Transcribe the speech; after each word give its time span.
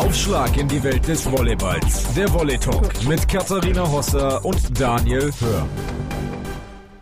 Aufschlag 0.00 0.56
in 0.56 0.66
die 0.66 0.82
Welt 0.82 1.06
des 1.06 1.30
Volleyballs. 1.30 2.14
Der 2.14 2.32
Volley 2.32 2.56
Talk 2.56 2.90
mit 3.06 3.28
Katharina 3.28 3.86
Hosser 3.86 4.42
und 4.46 4.80
Daniel 4.80 5.30
Hör. 5.40 5.66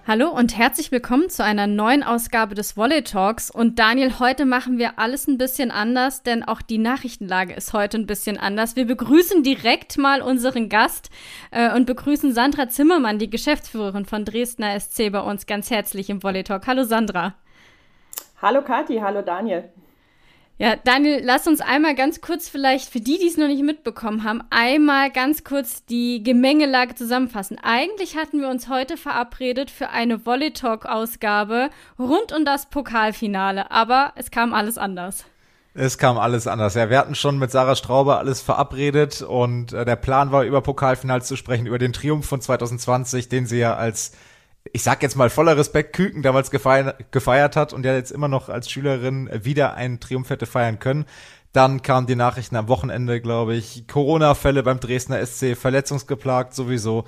Hallo 0.05 0.31
und 0.31 0.59
herzlich 0.59 0.91
willkommen 0.91 1.31
zu 1.31 1.45
einer 1.45 1.69
neuen 1.69 2.03
Ausgabe 2.03 2.57
des 2.57 2.77
Volley 2.77 3.05
Talks. 3.05 3.53
Und 3.53 3.79
Daniel, 3.79 4.19
heute 4.19 4.47
machen 4.47 4.79
wir 4.79 4.99
alles 4.99 5.29
ein 5.29 5.39
bisschen 5.39 5.71
anders, 5.71 6.25
denn 6.25 6.43
auch 6.43 6.61
die 6.61 6.79
Nachrichtenlage 6.79 7.55
ist 7.55 7.73
heute 7.73 7.99
ein 7.99 8.07
bisschen 8.07 8.37
anders. 8.37 8.75
Wir 8.75 8.85
begrüßen 8.85 9.45
direkt 9.45 9.97
mal 9.97 10.21
unseren 10.21 10.69
Gast 10.69 11.09
äh, 11.53 11.73
und 11.73 11.87
begrüßen 11.87 12.33
Sandra 12.33 12.69
Zimmermann, 12.69 13.21
die 13.21 13.31
Geschäftsführerin 13.31 14.07
von 14.07 14.25
Dresdner 14.25 14.79
SC, 14.79 15.13
bei 15.13 15.21
uns 15.21 15.47
ganz 15.47 15.71
herzlich 15.71 16.11
im 16.11 16.25
Volley 16.25 16.43
Talk. 16.43 16.67
Hallo 16.67 16.83
Sandra. 16.83 17.35
Hallo 18.43 18.61
Kathi, 18.63 18.99
hallo 19.01 19.23
Daniel. 19.23 19.71
Ja, 20.61 20.75
Daniel, 20.75 21.21
lass 21.23 21.47
uns 21.47 21.61
einmal 21.61 21.95
ganz 21.95 22.21
kurz 22.21 22.49
vielleicht, 22.49 22.91
für 22.91 22.99
die, 23.01 23.17
die 23.17 23.29
es 23.29 23.37
noch 23.37 23.47
nicht 23.47 23.63
mitbekommen 23.63 24.25
haben, 24.25 24.43
einmal 24.51 25.13
ganz 25.13 25.45
kurz 25.45 25.85
die 25.85 26.21
Gemengelage 26.25 26.97
zusammenfassen. 26.97 27.61
Eigentlich 27.63 28.17
hatten 28.17 28.41
wir 28.41 28.49
uns 28.49 28.69
heute 28.69 28.97
verabredet 28.97 29.71
für 29.71 29.91
eine 29.91 30.27
Volley 30.27 30.53
Talk-Ausgabe 30.53 31.71
rund 31.97 32.33
um 32.37 32.45
das 32.45 32.67
Pokalfinale, 32.71 33.71
aber 33.71 34.13
es 34.17 34.33
kam 34.33 34.53
alles 34.53 34.79
anders. 34.79 35.27
Es 35.75 35.97
kam 35.97 36.19
alles 36.19 36.49
anders. 36.49 36.75
Ja, 36.75 36.91
wir 36.91 36.99
hatten 36.99 37.15
schon 37.15 37.39
mit 37.39 37.53
Sarah 37.53 37.77
Strauber 37.77 38.19
alles 38.19 38.41
verabredet 38.41 39.23
und 39.23 39.73
äh, 39.73 39.85
der 39.85 39.95
Plan 39.95 40.33
war, 40.33 40.43
über 40.43 40.61
Pokalfinals 40.61 41.29
zu 41.29 41.37
sprechen, 41.37 41.67
über 41.69 41.79
den 41.79 41.93
Triumph 41.93 42.27
von 42.27 42.41
2020, 42.41 43.29
den 43.29 43.47
sie 43.47 43.59
ja 43.59 43.77
als 43.77 44.11
ich 44.73 44.83
sag 44.83 45.03
jetzt 45.03 45.17
mal 45.17 45.31
voller 45.31 45.57
Respekt, 45.57 45.95
Küken 45.95 46.23
damals 46.23 46.51
gefeiert, 46.51 47.13
gefeiert 47.13 47.57
hat 47.57 47.73
und 47.73 47.85
ja 47.85 47.95
jetzt 47.95 48.11
immer 48.11 48.29
noch 48.29 48.49
als 48.49 48.71
Schülerin 48.71 49.29
wieder 49.33 49.75
einen 49.75 50.01
Triumph 50.01 50.31
hätte 50.31 50.47
feiern 50.47 50.79
können. 50.79 51.07
Dann 51.53 51.83
kamen 51.83 52.07
die 52.07 52.17
Nachrichten 52.17 52.57
am 52.57 52.69
Wochenende, 52.69 53.21
glaube 53.21 53.55
ich, 53.55 53.87
Corona-Fälle 53.89 54.63
beim 54.63 54.81
Dresdner 54.81 55.25
SC, 55.25 55.57
verletzungsgeplagt 55.57 56.55
sowieso. 56.55 57.05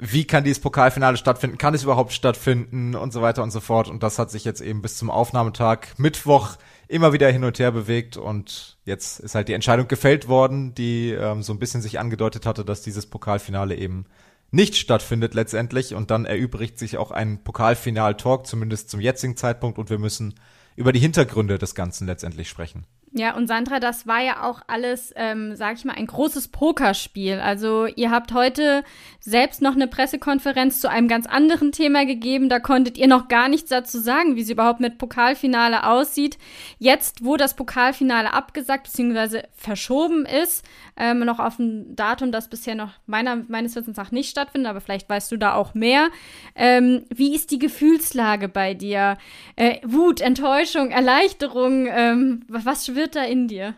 Wie 0.00 0.26
kann 0.26 0.44
dieses 0.44 0.60
Pokalfinale 0.60 1.16
stattfinden? 1.16 1.58
Kann 1.58 1.74
es 1.74 1.82
überhaupt 1.82 2.12
stattfinden? 2.12 2.94
Und 2.94 3.12
so 3.12 3.20
weiter 3.20 3.42
und 3.42 3.50
so 3.50 3.60
fort. 3.60 3.88
Und 3.88 4.02
das 4.02 4.18
hat 4.18 4.30
sich 4.30 4.44
jetzt 4.44 4.60
eben 4.60 4.80
bis 4.82 4.96
zum 4.96 5.10
Aufnahmetag 5.10 5.88
Mittwoch 5.96 6.56
immer 6.86 7.12
wieder 7.12 7.30
hin 7.30 7.44
und 7.44 7.58
her 7.58 7.72
bewegt. 7.72 8.16
Und 8.16 8.78
jetzt 8.84 9.20
ist 9.20 9.34
halt 9.34 9.48
die 9.48 9.54
Entscheidung 9.54 9.88
gefällt 9.88 10.28
worden, 10.28 10.74
die 10.74 11.10
ähm, 11.10 11.42
so 11.42 11.52
ein 11.52 11.58
bisschen 11.58 11.82
sich 11.82 11.98
angedeutet 11.98 12.46
hatte, 12.46 12.64
dass 12.64 12.82
dieses 12.82 13.06
Pokalfinale 13.06 13.74
eben 13.74 14.06
nicht 14.50 14.76
stattfindet 14.76 15.34
letztendlich 15.34 15.94
und 15.94 16.10
dann 16.10 16.24
erübrigt 16.24 16.78
sich 16.78 16.96
auch 16.96 17.10
ein 17.10 17.42
Pokalfinal-Talk, 17.44 18.46
zumindest 18.46 18.90
zum 18.90 19.00
jetzigen 19.00 19.36
Zeitpunkt 19.36 19.78
und 19.78 19.90
wir 19.90 19.98
müssen 19.98 20.34
über 20.76 20.92
die 20.92 21.00
Hintergründe 21.00 21.58
des 21.58 21.74
Ganzen 21.74 22.06
letztendlich 22.06 22.48
sprechen. 22.48 22.86
Ja, 23.12 23.34
und 23.34 23.46
Sandra, 23.46 23.80
das 23.80 24.06
war 24.06 24.20
ja 24.20 24.42
auch 24.48 24.60
alles, 24.66 25.14
ähm, 25.16 25.56
sag 25.56 25.76
ich 25.76 25.84
mal, 25.84 25.94
ein 25.94 26.06
großes 26.06 26.48
Pokerspiel. 26.48 27.40
Also 27.40 27.86
ihr 27.86 28.10
habt 28.10 28.34
heute 28.34 28.84
selbst 29.18 29.62
noch 29.62 29.74
eine 29.74 29.88
Pressekonferenz 29.88 30.80
zu 30.80 30.90
einem 30.90 31.08
ganz 31.08 31.26
anderen 31.26 31.72
Thema 31.72 32.04
gegeben. 32.04 32.50
Da 32.50 32.60
konntet 32.60 32.98
ihr 32.98 33.08
noch 33.08 33.28
gar 33.28 33.48
nichts 33.48 33.70
dazu 33.70 33.98
sagen, 33.98 34.36
wie 34.36 34.42
sie 34.42 34.52
überhaupt 34.52 34.80
mit 34.80 34.98
Pokalfinale 34.98 35.86
aussieht. 35.86 36.38
Jetzt, 36.78 37.24
wo 37.24 37.36
das 37.36 37.56
Pokalfinale 37.56 38.32
abgesagt 38.34 38.84
bzw. 38.84 39.42
verschoben 39.56 40.26
ist, 40.26 40.64
ähm, 40.98 41.20
noch 41.20 41.38
auf 41.38 41.58
ein 41.58 41.94
Datum, 41.96 42.32
das 42.32 42.48
bisher 42.48 42.74
noch 42.74 42.90
meiner, 43.06 43.36
meines 43.48 43.76
Wissens 43.76 43.96
nach 43.96 44.10
nicht 44.10 44.30
stattfindet, 44.30 44.68
aber 44.68 44.80
vielleicht 44.80 45.08
weißt 45.08 45.30
du 45.32 45.36
da 45.36 45.54
auch 45.54 45.74
mehr. 45.74 46.08
Ähm, 46.54 47.04
wie 47.08 47.34
ist 47.34 47.50
die 47.50 47.58
Gefühlslage 47.58 48.48
bei 48.48 48.74
dir? 48.74 49.16
Äh, 49.56 49.76
Wut, 49.86 50.20
Enttäuschung, 50.20 50.90
Erleichterung, 50.90 51.86
ähm, 51.90 52.44
was 52.48 52.86
schwirrt 52.86 53.16
da 53.16 53.24
in 53.24 53.48
dir? 53.48 53.74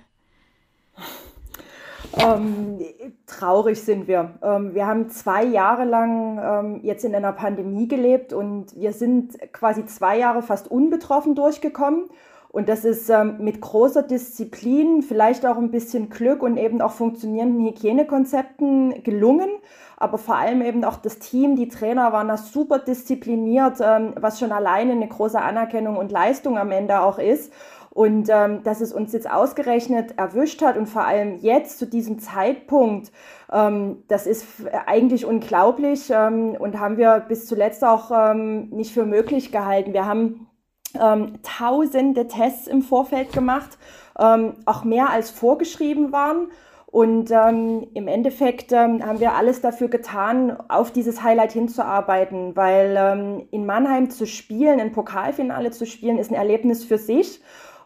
Ähm, 2.19 2.81
traurig 3.27 3.81
sind 3.81 4.09
wir. 4.09 4.35
Ähm, 4.43 4.75
wir 4.75 4.87
haben 4.87 5.11
zwei 5.11 5.45
Jahre 5.45 5.85
lang 5.85 6.41
ähm, 6.43 6.81
jetzt 6.83 7.05
in 7.05 7.15
einer 7.15 7.33
Pandemie 7.33 7.87
gelebt 7.87 8.33
und 8.33 8.75
wir 8.77 8.93
sind 8.93 9.39
quasi 9.53 9.87
zwei 9.87 10.19
Jahre 10.19 10.43
fast 10.43 10.71
unbetroffen 10.71 11.35
durchgekommen. 11.35 12.11
Und 12.53 12.69
das 12.69 12.85
ist 12.85 13.09
ähm, 13.11 13.37
mit 13.39 13.61
großer 13.61 14.03
Disziplin, 14.03 15.03
vielleicht 15.03 15.47
auch 15.47 15.57
ein 15.57 15.71
bisschen 15.71 16.11
Glück 16.11 16.43
und 16.43 16.57
eben 16.57 16.81
auch 16.83 16.91
funktionierenden 16.91 17.65
Hygienekonzepten 17.65 19.05
gelungen. 19.05 19.49
Aber 19.97 20.19
vor 20.19 20.35
allem 20.35 20.61
eben 20.63 20.83
auch 20.83 20.97
das 20.97 21.21
Team, 21.21 21.55
die 21.55 21.69
Trainer 21.69 22.13
waren 22.13 22.27
da 22.27 22.37
super 22.37 22.81
diszipliniert, 22.81 23.79
ähm, 23.81 24.15
was 24.19 24.41
schon 24.41 24.51
alleine 24.51 24.93
eine 24.93 25.07
große 25.07 25.41
Anerkennung 25.41 25.97
und 25.97 26.11
Leistung 26.11 26.59
am 26.59 26.73
Ende 26.73 27.03
auch 27.03 27.21
ist. 27.21 27.53
Und 27.91 28.29
ähm, 28.31 28.63
dass 28.65 28.81
es 28.81 28.93
uns 28.93 29.13
jetzt 29.13 29.31
ausgerechnet 29.31 30.17
erwischt 30.17 30.63
hat 30.63 30.77
und 30.77 30.87
vor 30.87 31.05
allem 31.05 31.39
jetzt 31.39 31.79
zu 31.79 31.87
diesem 31.87 32.19
Zeitpunkt, 32.19 33.13
ähm, 33.53 34.05
das 34.09 34.27
ist 34.27 34.47
eigentlich 34.87 35.25
unglaublich 35.25 36.09
ähm, 36.11 36.57
und 36.59 36.79
haben 36.81 36.97
wir 36.97 37.25
bis 37.29 37.47
zuletzt 37.47 37.85
auch 37.85 38.11
ähm, 38.13 38.71
nicht 38.71 38.93
für 38.93 39.07
möglich 39.07 39.51
gehalten. 39.53 39.93
Wir 39.93 40.07
haben 40.07 40.47
ähm, 40.99 41.35
tausende 41.43 42.27
Tests 42.27 42.67
im 42.67 42.83
Vorfeld 42.83 43.33
gemacht, 43.33 43.79
ähm, 44.19 44.55
auch 44.67 44.85
mehr 44.85 45.11
als 45.11 45.31
vorgeschrieben 45.31 46.13
waren. 46.13 46.49
Und 46.87 47.31
ähm, 47.31 47.87
im 47.95 48.09
Endeffekt 48.09 48.73
ähm, 48.73 49.07
haben 49.07 49.21
wir 49.21 49.35
alles 49.35 49.61
dafür 49.61 49.89
getan, 49.89 50.57
auf 50.69 50.91
dieses 50.91 51.23
Highlight 51.23 51.53
hinzuarbeiten, 51.53 52.57
weil 52.57 52.97
ähm, 52.99 53.47
in 53.53 53.65
Mannheim 53.65 54.11
zu 54.11 54.27
spielen, 54.27 54.81
ein 54.81 54.91
Pokalfinale 54.91 55.71
zu 55.71 55.87
spielen, 55.87 56.19
ist 56.19 56.33
ein 56.33 56.35
Erlebnis 56.35 56.83
für 56.83 56.99
sich. 56.99 57.41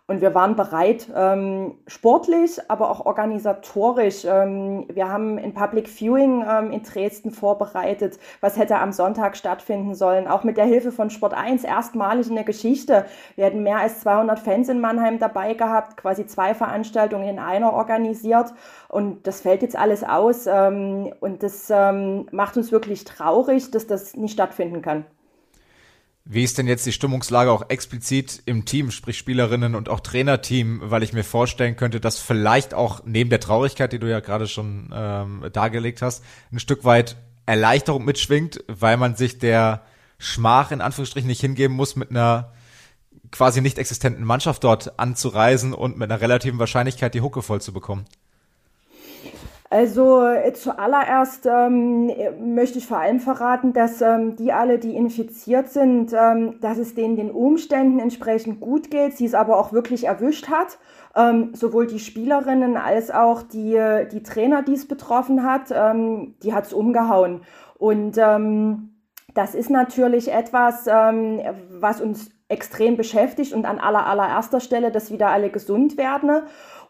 Und 0.06 0.20
wir 0.20 0.34
waren 0.34 0.54
bereit, 0.54 1.08
ähm, 1.16 1.78
sportlich, 1.86 2.60
aber 2.68 2.90
auch 2.90 3.06
organisatorisch. 3.06 4.26
Ähm, 4.26 4.86
wir 4.92 5.08
haben 5.08 5.38
ein 5.38 5.54
Public 5.54 5.88
Viewing 5.88 6.44
ähm, 6.46 6.72
in 6.72 6.82
Dresden 6.82 7.30
vorbereitet, 7.30 8.18
was 8.42 8.58
hätte 8.58 8.76
am 8.76 8.92
Sonntag 8.92 9.34
stattfinden 9.34 9.94
sollen. 9.94 10.28
Auch 10.28 10.44
mit 10.44 10.58
der 10.58 10.66
Hilfe 10.66 10.92
von 10.92 11.08
Sport 11.08 11.32
1 11.32 11.64
erstmalig 11.64 12.28
in 12.28 12.34
der 12.34 12.44
Geschichte. 12.44 13.06
Wir 13.36 13.46
hätten 13.46 13.62
mehr 13.62 13.78
als 13.78 14.00
200 14.00 14.38
Fans 14.40 14.68
in 14.68 14.78
Mannheim 14.78 15.18
dabei 15.18 15.54
gehabt, 15.54 15.96
quasi 15.96 16.26
zwei 16.26 16.52
Veranstaltungen 16.52 17.26
in 17.26 17.38
einer 17.38 17.72
organisiert. 17.72 18.52
Und 18.88 19.26
das 19.26 19.40
fällt 19.40 19.62
jetzt 19.62 19.76
alles 19.76 20.04
aus. 20.04 20.46
Ähm, 20.46 21.14
und 21.20 21.42
das 21.42 21.70
ähm, 21.70 22.26
macht 22.30 22.58
uns 22.58 22.72
wirklich 22.72 23.04
traurig, 23.04 23.70
dass 23.70 23.86
das 23.86 24.14
nicht 24.16 24.34
stattfinden 24.34 24.82
kann. 24.82 25.06
Wie 26.26 26.42
ist 26.42 26.56
denn 26.56 26.66
jetzt 26.66 26.86
die 26.86 26.92
Stimmungslage 26.92 27.50
auch 27.50 27.68
explizit 27.68 28.42
im 28.46 28.64
Team, 28.64 28.90
sprich 28.90 29.18
Spielerinnen 29.18 29.74
und 29.74 29.90
auch 29.90 30.00
Trainerteam, 30.00 30.80
weil 30.82 31.02
ich 31.02 31.12
mir 31.12 31.22
vorstellen 31.22 31.76
könnte, 31.76 32.00
dass 32.00 32.18
vielleicht 32.18 32.72
auch 32.72 33.02
neben 33.04 33.28
der 33.28 33.40
Traurigkeit, 33.40 33.92
die 33.92 33.98
du 33.98 34.08
ja 34.08 34.20
gerade 34.20 34.46
schon 34.46 34.90
ähm, 34.94 35.44
dargelegt 35.52 36.00
hast, 36.00 36.24
ein 36.50 36.60
Stück 36.60 36.84
weit 36.84 37.16
Erleichterung 37.44 38.06
mitschwingt, 38.06 38.64
weil 38.68 38.96
man 38.96 39.16
sich 39.16 39.38
der 39.38 39.82
Schmach 40.18 40.70
in 40.70 40.80
Anführungsstrichen 40.80 41.28
nicht 41.28 41.42
hingeben 41.42 41.76
muss, 41.76 41.94
mit 41.94 42.08
einer 42.08 42.52
quasi 43.30 43.60
nicht 43.60 43.76
existenten 43.76 44.24
Mannschaft 44.24 44.64
dort 44.64 44.98
anzureisen 44.98 45.74
und 45.74 45.98
mit 45.98 46.10
einer 46.10 46.22
relativen 46.22 46.58
Wahrscheinlichkeit 46.58 47.12
die 47.12 47.20
Hucke 47.20 47.42
voll 47.42 47.60
zu 47.60 47.74
bekommen. 47.74 48.06
Also 49.74 50.24
äh, 50.24 50.52
zuallererst 50.52 51.46
ähm, 51.46 52.06
möchte 52.54 52.78
ich 52.78 52.86
vor 52.86 52.98
allem 52.98 53.18
verraten, 53.18 53.72
dass 53.72 54.00
ähm, 54.02 54.36
die 54.36 54.52
alle, 54.52 54.78
die 54.78 54.94
infiziert 54.94 55.68
sind, 55.68 56.12
ähm, 56.12 56.60
dass 56.60 56.78
es 56.78 56.94
denen 56.94 57.16
den 57.16 57.32
Umständen 57.32 57.98
entsprechend 57.98 58.60
gut 58.60 58.88
geht, 58.88 59.16
sie 59.16 59.24
es 59.24 59.34
aber 59.34 59.58
auch 59.58 59.72
wirklich 59.72 60.04
erwischt 60.04 60.48
hat. 60.48 60.78
Ähm, 61.16 61.54
sowohl 61.54 61.88
die 61.88 61.98
Spielerinnen 61.98 62.76
als 62.76 63.10
auch 63.10 63.42
die, 63.42 63.76
die 64.12 64.22
Trainer, 64.22 64.62
die 64.62 64.74
es 64.74 64.86
betroffen 64.86 65.42
hat, 65.42 65.72
ähm, 65.72 66.36
die 66.44 66.54
hat 66.54 66.66
es 66.66 66.72
umgehauen. 66.72 67.40
Und 67.76 68.16
ähm, 68.16 68.90
das 69.34 69.56
ist 69.56 69.70
natürlich 69.70 70.32
etwas, 70.32 70.86
was 70.86 72.00
uns 72.00 72.30
extrem 72.46 72.96
beschäftigt 72.96 73.52
und 73.52 73.64
an 73.64 73.80
aller 73.80 74.06
allererster 74.06 74.60
Stelle, 74.60 74.92
dass 74.92 75.10
wieder 75.10 75.30
alle 75.30 75.50
gesund 75.50 75.96
werden. 75.96 76.42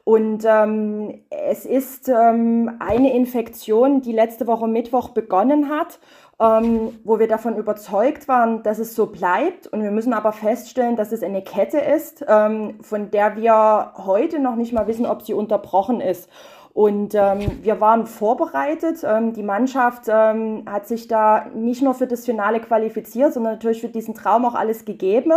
Und 0.05 0.45
ähm, 0.45 1.23
es 1.31 1.65
ist 1.65 2.11
ähm, 2.11 2.77
eine 2.79 3.15
Infektion, 3.15 4.03
die 4.03 4.13
letzte 4.13 4.47
Woche 4.47 4.69
Mittwoch 4.69 5.09
begonnen 5.09 5.71
hat, 5.71 5.99
ähm, 6.39 6.99
wo 7.05 7.19
wir 7.19 7.27
davon 7.27 7.57
überzeugt 7.57 8.29
waren, 8.29 8.63
dass 8.63 8.79
es 8.79 8.95
so 8.95 9.07
bleibt. 9.07 9.67
Und 9.67 9.83
wir 9.83 9.91
müssen 9.91 10.13
aber 10.13 10.33
feststellen, 10.33 10.97
dass 10.97 11.11
es 11.11 11.23
eine 11.23 11.43
Kette 11.43 11.79
ist, 11.79 12.23
ähm, 12.29 12.81
von 12.83 13.11
der 13.11 13.37
wir 13.37 13.93
heute 13.97 14.41
noch 14.41 14.57
nicht 14.57 14.75
mal 14.75 14.87
wissen, 14.87 15.07
ob 15.07 15.23
sie 15.23 15.33
unterbrochen 15.33 16.03
ist. 16.03 16.29
Und 16.75 17.15
ähm, 17.15 17.63
wir 17.63 17.81
waren 17.81 18.07
vorbereitet. 18.07 19.05
Ähm, 19.05 19.33
die 19.33 19.45
Mannschaft 19.45 20.03
ähm, 20.09 20.65
hat 20.67 20.87
sich 20.87 21.09
da 21.09 21.47
nicht 21.55 21.81
nur 21.81 21.95
für 21.95 22.09
das 22.09 22.27
Finale 22.27 22.61
qualifiziert, 22.61 23.33
sondern 23.33 23.55
natürlich 23.55 23.81
für 23.81 23.89
diesen 23.89 24.15
Traum 24.15 24.45
auch 24.45 24.55
alles 24.55 24.85
gegeben. 24.85 25.33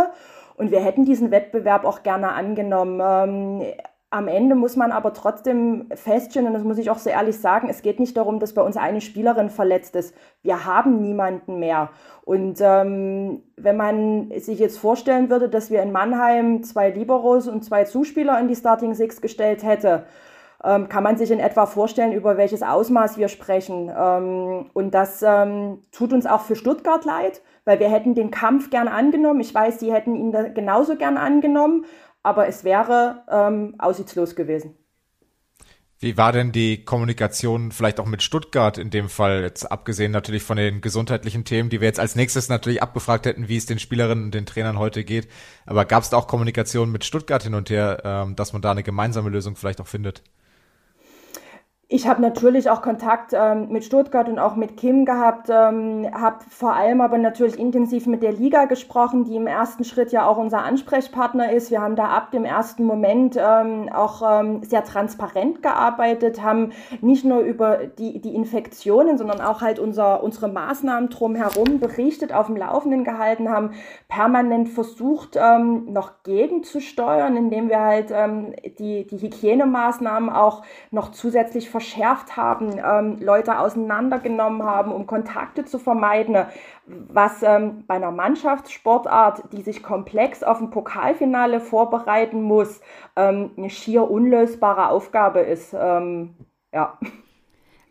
Und 0.56 0.72
wir 0.72 0.80
hätten 0.80 1.04
diesen 1.04 1.30
Wettbewerb 1.30 1.84
auch 1.84 2.02
gerne 2.02 2.32
angenommen. 2.32 3.00
Ähm, 3.00 3.72
am 4.10 4.26
Ende 4.26 4.54
muss 4.54 4.74
man 4.74 4.90
aber 4.90 5.12
trotzdem 5.12 5.86
feststellen, 5.94 6.48
und 6.48 6.54
das 6.54 6.64
muss 6.64 6.78
ich 6.78 6.88
auch 6.88 6.98
sehr 6.98 7.12
ehrlich 7.12 7.38
sagen, 7.38 7.68
es 7.68 7.82
geht 7.82 8.00
nicht 8.00 8.16
darum, 8.16 8.40
dass 8.40 8.54
bei 8.54 8.62
uns 8.62 8.78
eine 8.78 9.02
Spielerin 9.02 9.50
verletzt 9.50 9.96
ist. 9.96 10.14
Wir 10.42 10.64
haben 10.64 11.02
niemanden 11.02 11.58
mehr. 11.58 11.90
Und 12.24 12.58
ähm, 12.60 13.42
wenn 13.56 13.76
man 13.76 14.30
sich 14.38 14.58
jetzt 14.58 14.78
vorstellen 14.78 15.28
würde, 15.28 15.50
dass 15.50 15.70
wir 15.70 15.82
in 15.82 15.92
Mannheim 15.92 16.62
zwei 16.62 16.90
Liberos 16.90 17.48
und 17.48 17.64
zwei 17.64 17.84
Zuspieler 17.84 18.40
in 18.40 18.48
die 18.48 18.56
Starting 18.56 18.94
Six 18.94 19.20
gestellt 19.20 19.62
hätte, 19.62 20.06
kann 20.60 21.04
man 21.04 21.16
sich 21.16 21.30
in 21.30 21.38
etwa 21.38 21.66
vorstellen, 21.66 22.12
über 22.12 22.36
welches 22.36 22.62
Ausmaß 22.62 23.16
wir 23.16 23.28
sprechen. 23.28 23.92
Ähm, 23.96 24.70
und 24.72 24.92
das 24.92 25.22
ähm, 25.22 25.84
tut 25.92 26.12
uns 26.12 26.26
auch 26.26 26.40
für 26.40 26.56
Stuttgart 26.56 27.04
leid, 27.04 27.42
weil 27.64 27.78
wir 27.78 27.88
hätten 27.88 28.14
den 28.14 28.30
Kampf 28.30 28.70
gern 28.70 28.88
angenommen. 28.88 29.40
Ich 29.40 29.54
weiß, 29.54 29.78
Sie 29.78 29.92
hätten 29.92 30.16
ihn 30.16 30.32
genauso 30.54 30.96
gern 30.96 31.16
angenommen, 31.16 31.84
aber 32.24 32.48
es 32.48 32.64
wäre 32.64 33.22
ähm, 33.30 33.76
aussichtslos 33.78 34.34
gewesen. 34.34 34.74
Wie 36.00 36.16
war 36.16 36.30
denn 36.30 36.52
die 36.52 36.84
Kommunikation 36.84 37.72
vielleicht 37.72 37.98
auch 37.98 38.06
mit 38.06 38.22
Stuttgart 38.22 38.78
in 38.78 38.90
dem 38.90 39.08
Fall, 39.08 39.42
jetzt 39.42 39.64
abgesehen 39.64 40.12
natürlich 40.12 40.44
von 40.44 40.56
den 40.56 40.80
gesundheitlichen 40.80 41.44
Themen, 41.44 41.70
die 41.70 41.80
wir 41.80 41.88
jetzt 41.88 41.98
als 41.98 42.14
nächstes 42.14 42.48
natürlich 42.48 42.82
abgefragt 42.82 43.26
hätten, 43.26 43.48
wie 43.48 43.56
es 43.56 43.66
den 43.66 43.80
Spielerinnen 43.80 44.26
und 44.26 44.34
den 44.34 44.46
Trainern 44.46 44.78
heute 44.78 45.02
geht. 45.02 45.26
Aber 45.66 45.84
gab 45.84 46.04
es 46.04 46.10
da 46.10 46.16
auch 46.16 46.28
Kommunikation 46.28 46.92
mit 46.92 47.04
Stuttgart 47.04 47.42
hin 47.42 47.54
und 47.54 47.68
her, 47.68 48.00
ähm, 48.04 48.36
dass 48.36 48.52
man 48.52 48.62
da 48.62 48.70
eine 48.70 48.84
gemeinsame 48.84 49.28
Lösung 49.28 49.56
vielleicht 49.56 49.80
auch 49.80 49.88
findet? 49.88 50.22
Ich 51.90 52.06
habe 52.06 52.20
natürlich 52.20 52.68
auch 52.68 52.82
Kontakt 52.82 53.32
ähm, 53.34 53.68
mit 53.70 53.82
Stuttgart 53.82 54.28
und 54.28 54.38
auch 54.38 54.56
mit 54.56 54.76
Kim 54.76 55.06
gehabt, 55.06 55.48
ähm, 55.48 56.06
habe 56.12 56.44
vor 56.50 56.74
allem 56.74 57.00
aber 57.00 57.16
natürlich 57.16 57.58
intensiv 57.58 58.06
mit 58.06 58.22
der 58.22 58.32
Liga 58.32 58.66
gesprochen, 58.66 59.24
die 59.24 59.36
im 59.36 59.46
ersten 59.46 59.84
Schritt 59.84 60.12
ja 60.12 60.26
auch 60.26 60.36
unser 60.36 60.62
Ansprechpartner 60.64 61.50
ist. 61.50 61.70
Wir 61.70 61.80
haben 61.80 61.96
da 61.96 62.08
ab 62.08 62.30
dem 62.30 62.44
ersten 62.44 62.84
Moment 62.84 63.38
ähm, 63.38 63.88
auch 63.90 64.20
ähm, 64.22 64.62
sehr 64.64 64.84
transparent 64.84 65.62
gearbeitet, 65.62 66.42
haben 66.42 66.72
nicht 67.00 67.24
nur 67.24 67.40
über 67.40 67.78
die, 67.86 68.20
die 68.20 68.34
Infektionen, 68.34 69.16
sondern 69.16 69.40
auch 69.40 69.62
halt 69.62 69.78
unser, 69.78 70.22
unsere 70.22 70.48
Maßnahmen 70.48 71.08
drumherum 71.08 71.80
berichtet, 71.80 72.34
auf 72.34 72.48
dem 72.48 72.56
Laufenden 72.56 73.02
gehalten, 73.02 73.48
haben 73.48 73.70
permanent 74.08 74.68
versucht, 74.68 75.38
ähm, 75.40 75.90
noch 75.90 76.22
gegenzusteuern, 76.22 77.34
indem 77.38 77.70
wir 77.70 77.80
halt 77.80 78.10
ähm, 78.12 78.52
die, 78.78 79.06
die 79.06 79.22
Hygienemaßnahmen 79.22 80.28
auch 80.28 80.64
noch 80.90 81.12
zusätzlich 81.12 81.70
verschärft 81.78 82.36
haben, 82.36 82.80
ähm, 82.84 83.18
Leute 83.20 83.60
auseinandergenommen 83.60 84.64
haben, 84.64 84.90
um 84.90 85.06
Kontakte 85.06 85.64
zu 85.64 85.78
vermeiden, 85.78 86.36
was 86.86 87.44
ähm, 87.44 87.84
bei 87.86 87.94
einer 87.94 88.10
Mannschaftssportart, 88.10 89.44
die 89.52 89.62
sich 89.62 89.80
komplex 89.80 90.42
auf 90.42 90.60
ein 90.60 90.70
Pokalfinale 90.70 91.60
vorbereiten 91.60 92.42
muss, 92.42 92.80
ähm, 93.14 93.52
eine 93.56 93.70
schier 93.70 94.10
unlösbare 94.10 94.88
Aufgabe 94.88 95.38
ist. 95.38 95.72
Ähm, 95.72 96.34
ja. 96.72 96.98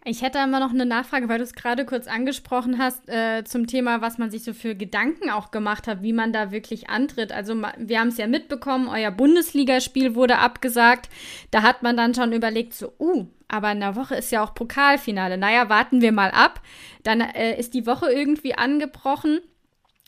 Ich 0.09 0.21
hätte 0.21 0.39
immer 0.39 0.61
noch 0.61 0.69
eine 0.69 0.85
Nachfrage, 0.85 1.27
weil 1.27 1.39
du 1.39 1.43
es 1.43 1.53
gerade 1.53 1.85
kurz 1.85 2.07
angesprochen 2.07 2.77
hast, 2.77 3.09
äh, 3.09 3.43
zum 3.43 3.67
Thema, 3.67 3.99
was 3.99 4.17
man 4.17 4.31
sich 4.31 4.41
so 4.41 4.53
für 4.53 4.73
Gedanken 4.73 5.29
auch 5.29 5.51
gemacht 5.51 5.85
hat, 5.85 6.01
wie 6.01 6.13
man 6.13 6.31
da 6.31 6.49
wirklich 6.49 6.89
antritt. 6.89 7.33
Also 7.33 7.61
wir 7.77 7.99
haben 7.99 8.07
es 8.07 8.17
ja 8.17 8.25
mitbekommen, 8.25 8.87
euer 8.87 9.11
Bundesligaspiel 9.11 10.15
wurde 10.15 10.37
abgesagt. 10.37 11.09
Da 11.51 11.61
hat 11.61 11.83
man 11.83 11.97
dann 11.97 12.15
schon 12.15 12.31
überlegt, 12.31 12.73
so, 12.73 12.93
uh, 12.97 13.27
aber 13.49 13.73
in 13.73 13.81
der 13.81 13.97
Woche 13.97 14.15
ist 14.15 14.31
ja 14.31 14.45
auch 14.45 14.53
Pokalfinale. 14.53 15.37
Naja, 15.37 15.67
warten 15.67 15.99
wir 15.99 16.13
mal 16.13 16.31
ab. 16.31 16.61
Dann 17.03 17.19
äh, 17.19 17.59
ist 17.59 17.73
die 17.73 17.85
Woche 17.85 18.09
irgendwie 18.09 18.55
angebrochen. 18.55 19.41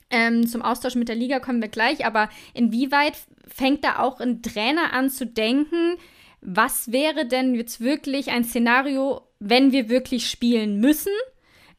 Ähm, 0.10 0.48
zum 0.48 0.62
Austausch 0.62 0.96
mit 0.96 1.10
der 1.10 1.18
Liga 1.18 1.42
kommen 1.42 1.62
wir 1.62 1.68
gleich, 1.68 2.06
aber 2.06 2.30
inwieweit 2.54 3.18
fängt 3.50 3.84
da 3.84 4.00
auch 4.00 4.22
ein 4.22 4.42
Trainer 4.44 4.94
an 4.94 5.10
zu 5.10 5.25
denken, 5.25 5.98
was 6.41 6.91
wäre 6.91 7.25
denn 7.25 7.56
jetzt 7.56 7.81
wirklich 7.81 8.31
ein 8.31 8.44
Szenario, 8.44 9.21
wenn 9.39 9.71
wir 9.71 9.89
wirklich 9.89 10.30
spielen 10.30 10.80
müssen, 10.80 11.13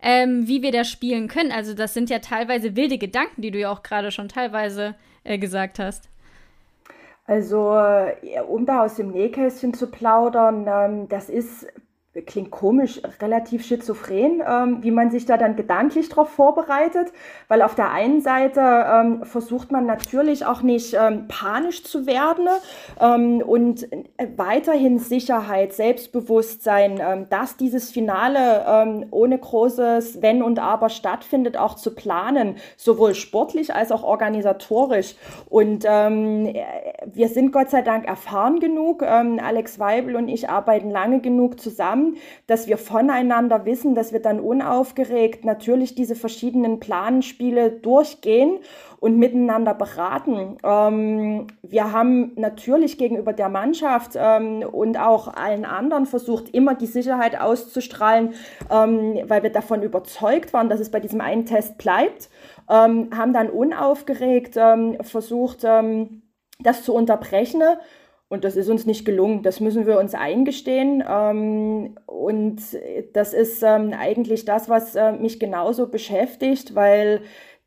ähm, 0.02 0.46
wie 0.46 0.62
wir 0.62 0.72
das 0.72 0.90
spielen 0.90 1.28
können. 1.28 1.52
Also 1.52 1.74
das 1.74 1.94
sind 1.94 2.10
ja 2.10 2.18
teilweise 2.18 2.76
wilde 2.76 2.98
Gedanken, 2.98 3.42
die 3.42 3.50
du 3.50 3.58
ja 3.58 3.70
auch 3.70 3.82
gerade 3.82 4.10
schon 4.10 4.28
teilweise 4.28 4.94
äh, 5.24 5.38
gesagt 5.38 5.78
hast. 5.78 6.08
Also, 7.26 7.76
äh, 7.76 8.40
um 8.48 8.66
da 8.66 8.84
aus 8.84 8.96
dem 8.96 9.12
Nähkästchen 9.12 9.72
zu 9.72 9.86
plaudern, 9.86 10.66
ähm, 10.66 11.08
das 11.08 11.28
ist 11.28 11.66
klingt 12.12 12.50
komisch, 12.50 13.00
relativ 13.20 13.64
schizophren, 13.64 14.42
ähm, 14.44 14.82
wie 14.82 14.90
man 14.90 15.12
sich 15.12 15.26
da 15.26 15.36
dann 15.36 15.54
gedanklich 15.54 16.08
darauf 16.08 16.30
vorbereitet, 16.30 17.12
weil 17.46 17.62
auf 17.62 17.76
der 17.76 17.92
einen 17.92 18.20
Seite 18.20 18.60
ähm, 18.60 19.24
versucht 19.24 19.70
man 19.70 19.86
natürlich 19.86 20.44
auch 20.44 20.62
nicht 20.62 20.94
ähm, 20.94 21.28
panisch 21.28 21.84
zu 21.84 22.06
werden 22.06 22.48
ähm, 23.00 23.42
und 23.42 23.86
weiterhin 24.36 24.98
Sicherheit, 24.98 25.72
Selbstbewusstsein, 25.72 27.00
ähm, 27.00 27.26
dass 27.30 27.56
dieses 27.56 27.92
Finale 27.92 28.64
ähm, 28.66 29.06
ohne 29.12 29.38
großes 29.38 30.20
Wenn 30.20 30.42
und 30.42 30.58
Aber 30.58 30.88
stattfindet, 30.88 31.56
auch 31.56 31.76
zu 31.76 31.94
planen, 31.94 32.56
sowohl 32.76 33.14
sportlich 33.14 33.72
als 33.72 33.92
auch 33.92 34.02
organisatorisch. 34.02 35.14
Und 35.48 35.84
wir 35.84 37.28
sind 37.28 37.52
Gott 37.52 37.70
sei 37.70 37.82
Dank 37.82 38.06
erfahren 38.06 38.60
genug. 38.60 39.02
Alex 39.02 39.78
Weibel 39.78 40.16
und 40.16 40.28
ich 40.28 40.48
arbeiten 40.48 40.90
lange 40.90 41.20
genug 41.20 41.60
zusammen 41.60 41.99
dass 42.46 42.66
wir 42.66 42.78
voneinander 42.78 43.64
wissen, 43.64 43.94
dass 43.94 44.12
wir 44.12 44.20
dann 44.20 44.40
unaufgeregt 44.40 45.44
natürlich 45.44 45.94
diese 45.94 46.14
verschiedenen 46.14 46.80
Planspiele 46.80 47.70
durchgehen 47.70 48.58
und 49.00 49.16
miteinander 49.16 49.74
beraten. 49.74 50.58
Ähm, 50.62 51.46
wir 51.62 51.92
haben 51.92 52.32
natürlich 52.36 52.98
gegenüber 52.98 53.32
der 53.32 53.48
Mannschaft 53.48 54.12
ähm, 54.14 54.62
und 54.62 54.98
auch 54.98 55.28
allen 55.28 55.64
anderen 55.64 56.06
versucht, 56.06 56.50
immer 56.50 56.74
die 56.74 56.86
Sicherheit 56.86 57.40
auszustrahlen, 57.40 58.34
ähm, 58.70 59.18
weil 59.26 59.42
wir 59.42 59.50
davon 59.50 59.82
überzeugt 59.82 60.52
waren, 60.52 60.68
dass 60.68 60.80
es 60.80 60.90
bei 60.90 61.00
diesem 61.00 61.20
einen 61.20 61.46
Test 61.46 61.78
bleibt, 61.78 62.28
ähm, 62.68 63.08
haben 63.16 63.32
dann 63.32 63.48
unaufgeregt 63.48 64.54
ähm, 64.56 64.98
versucht, 65.02 65.64
ähm, 65.64 66.22
das 66.62 66.84
zu 66.84 66.94
unterbrechen 66.94 67.62
und 68.30 68.44
das 68.44 68.54
ist 68.54 68.70
uns 68.70 68.86
nicht 68.86 69.04
gelungen. 69.04 69.42
Das 69.42 69.58
müssen 69.58 69.86
wir 69.86 69.98
uns 69.98 70.14
eingestehen. 70.14 71.02
Ähm, 71.06 71.96
und 72.06 72.62
das 73.12 73.34
ist 73.34 73.62
ähm, 73.64 73.92
eigentlich 73.92 74.44
das, 74.44 74.68
was 74.68 74.94
äh, 74.94 75.12
mich 75.12 75.40
genauso 75.40 75.88
beschäftigt, 75.88 76.76
weil 76.76 77.22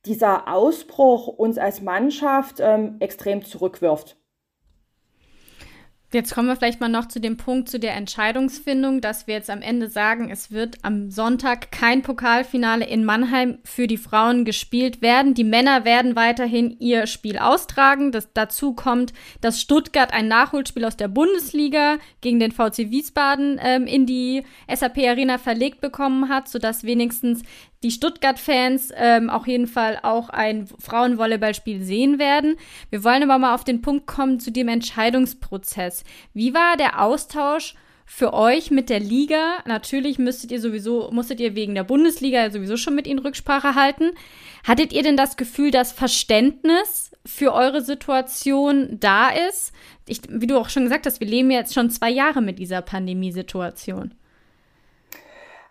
dieser 0.06 0.48
Ausbruch 0.48 1.27
uns 1.27 1.57
als 1.57 1.81
Mannschaft 1.81 2.62
ähm, 2.62 2.95
extrem 3.01 3.44
zurückwirft. 3.44 4.18
Jetzt 6.13 6.36
kommen 6.36 6.48
wir 6.48 6.56
vielleicht 6.56 6.80
mal 6.80 6.89
noch 6.89 7.07
zu 7.07 7.19
dem 7.19 7.38
Punkt, 7.38 7.69
zu 7.69 7.80
der 7.80 7.95
Entscheidungsfindung, 7.95 9.01
dass 9.01 9.25
wir 9.25 9.33
jetzt 9.33 9.50
am 9.50 9.63
Ende 9.63 9.89
sagen, 9.89 10.30
es 10.30 10.51
wird 10.51 10.77
am 10.83 11.10
Sonntag 11.10 11.71
kein 11.71 12.04
Pokalfinale 12.04 12.86
in 12.86 13.04
Mannheim 13.04 13.57
für 13.63 13.88
die 13.88 13.98
Frauen 13.98 14.45
gespielt 14.45 15.01
werden. 15.01 15.33
Die 15.33 15.44
Männer 15.44 15.86
werden 15.86 16.15
weiterhin 16.15 16.77
ihr 16.80 17.07
Spiel 17.07 17.39
austragen. 17.39 18.12
Das, 18.12 18.31
dazu 18.31 18.74
kommt, 18.74 19.12
dass 19.42 19.60
Stuttgart 19.60 20.13
ein 20.13 20.27
Nachholspiel 20.27 20.86
aus 20.86 20.98
der 20.98 21.07
Bundesliga 21.07 21.98
gegen 22.21 22.39
den 22.39 22.51
VC 22.51 22.92
Wiesbaden 22.92 23.59
ähm, 23.59 23.88
in 23.88 24.06
die 24.06 24.44
SAP 24.71 25.00
Arena 25.00 25.39
verlegt 25.39 25.81
bekommen 25.81 26.30
hat, 26.30 26.47
sodass 26.47 26.83
wenigstens 26.83 27.42
die 27.83 27.92
Stuttgart-Fans 27.92 28.92
ähm, 28.95 29.30
auf 29.30 29.45
jeden 29.45 29.68
Fall 29.68 29.99
auch 30.02 30.30
ein 30.30 30.68
Frauenvolleyballspiel 30.80 31.83
sehen 31.83 32.18
werden. 32.18 32.56
Wir 32.90 33.04
wollen 33.04 33.23
aber 33.23 33.37
mal 33.37 33.54
auf 33.54 33.63
den 33.63 33.81
Punkt 33.81 34.07
kommen 34.07 34.40
zu 34.40 34.52
dem 34.52 34.69
Entscheidungsprozess. 34.69 36.04
Wie 36.33 36.54
war 36.54 36.78
der 36.78 37.02
Austausch 37.02 37.75
für 38.06 38.33
euch 38.33 38.71
mit 38.71 38.90
der 38.90 38.99
Liga? 38.99 39.57
Natürlich 39.66 40.18
müsstet 40.18 40.52
ihr 40.52 40.61
sowieso, 40.61 41.09
musstet 41.11 41.40
ihr 41.40 41.56
wegen 41.56 41.75
der 41.75 41.83
Bundesliga 41.83 42.49
sowieso 42.49 42.78
schon 42.78 42.95
mit 42.95 43.07
ihnen 43.07 43.19
Rücksprache 43.19 43.75
halten. 43.75 44.11
Hattet 44.66 44.94
ihr 44.94 45.04
denn 45.04 45.18
das 45.18 45.35
Gefühl, 45.35 45.71
dass 45.71 45.92
Verständnis 45.92 47.11
für 47.25 47.54
eure 47.54 47.81
Situation 47.81 48.97
da 48.99 49.30
ist? 49.30 49.73
Ich, 50.07 50.21
wie 50.30 50.47
du 50.47 50.57
auch 50.57 50.69
schon 50.69 50.83
gesagt 50.83 51.06
hast, 51.06 51.19
wir 51.19 51.28
leben 51.28 51.52
jetzt 51.52 51.73
schon 51.73 51.90
zwei 51.90 52.09
Jahre 52.09 52.42
mit 52.42 52.59
dieser 52.59 52.81
Pandemiesituation. 52.81 54.13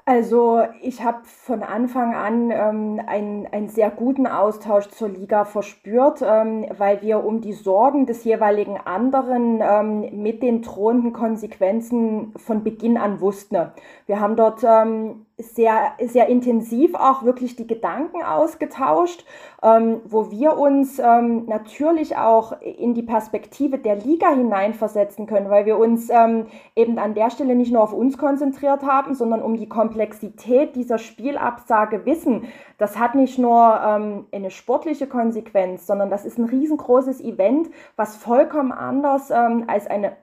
Also 0.04 0.62
ich 0.80 1.04
habe 1.04 1.20
von 1.24 1.62
Anfang 1.62 2.14
an 2.14 2.50
ähm, 2.50 3.00
einen, 3.06 3.46
einen 3.46 3.68
sehr 3.68 3.88
guten 3.88 4.26
Austausch 4.26 4.88
zur 4.88 5.08
Liga 5.08 5.44
verspürt, 5.44 6.22
ähm, 6.22 6.66
weil 6.76 7.02
wir 7.02 7.24
um 7.24 7.40
die 7.40 7.52
Sorgen 7.52 8.06
des 8.06 8.24
jeweiligen 8.24 8.78
anderen 8.78 9.60
ähm, 9.62 10.22
mit 10.22 10.42
den 10.42 10.62
drohenden 10.62 11.12
Konsequenzen 11.12 12.32
von 12.36 12.64
Beginn 12.64 12.96
an 12.96 13.20
wussten. 13.20 13.70
Wir 14.06 14.18
haben 14.18 14.34
dort 14.34 14.64
ähm, 14.64 15.26
sehr, 15.42 15.92
sehr 16.00 16.28
intensiv 16.28 16.94
auch 16.94 17.22
wirklich 17.22 17.56
die 17.56 17.66
Gedanken 17.66 18.22
ausgetauscht, 18.22 19.24
ähm, 19.62 20.00
wo 20.04 20.30
wir 20.30 20.56
uns 20.56 20.98
ähm, 20.98 21.46
natürlich 21.46 22.16
auch 22.16 22.60
in 22.60 22.94
die 22.94 23.02
Perspektive 23.02 23.78
der 23.78 23.96
Liga 23.96 24.30
hineinversetzen 24.30 25.26
können, 25.26 25.50
weil 25.50 25.66
wir 25.66 25.78
uns 25.78 26.10
ähm, 26.10 26.46
eben 26.74 26.98
an 26.98 27.14
der 27.14 27.30
Stelle 27.30 27.54
nicht 27.54 27.72
nur 27.72 27.82
auf 27.82 27.92
uns 27.92 28.18
konzentriert 28.18 28.82
haben, 28.82 29.14
sondern 29.14 29.42
um 29.42 29.56
die 29.56 29.68
Komplexität 29.68 30.74
dieser 30.76 30.98
Spielabsage 30.98 32.06
wissen. 32.06 32.44
Das 32.78 32.98
hat 32.98 33.14
nicht 33.14 33.38
nur 33.38 33.80
ähm, 33.84 34.26
eine 34.32 34.50
sportliche 34.50 35.06
Konsequenz, 35.06 35.86
sondern 35.86 36.10
das 36.10 36.24
ist 36.24 36.38
ein 36.38 36.46
riesengroßes 36.46 37.20
Event, 37.20 37.70
was 37.96 38.16
vollkommen 38.16 38.72
anders 38.72 39.30
ähm, 39.30 39.64
als 39.66 39.86
eine 39.86 40.16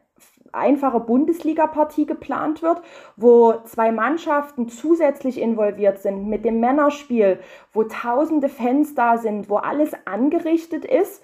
einfache 0.54 1.00
Bundesliga-Partie 1.00 2.06
geplant 2.06 2.62
wird, 2.62 2.82
wo 3.16 3.54
zwei 3.66 3.92
Mannschaften 3.92 4.70
zusätzlich 4.70 5.40
involviert 5.40 6.00
sind 6.00 6.28
mit 6.28 6.46
dem 6.46 6.60
Männerspiel, 6.60 7.40
wo 7.74 7.84
tausende 7.84 8.50
Fans 8.50 8.96
da 8.96 9.18
sind, 9.18 9.50
wo 9.50 9.58
alles 9.58 9.92
angerichtet 10.06 10.86
ist 10.86 11.24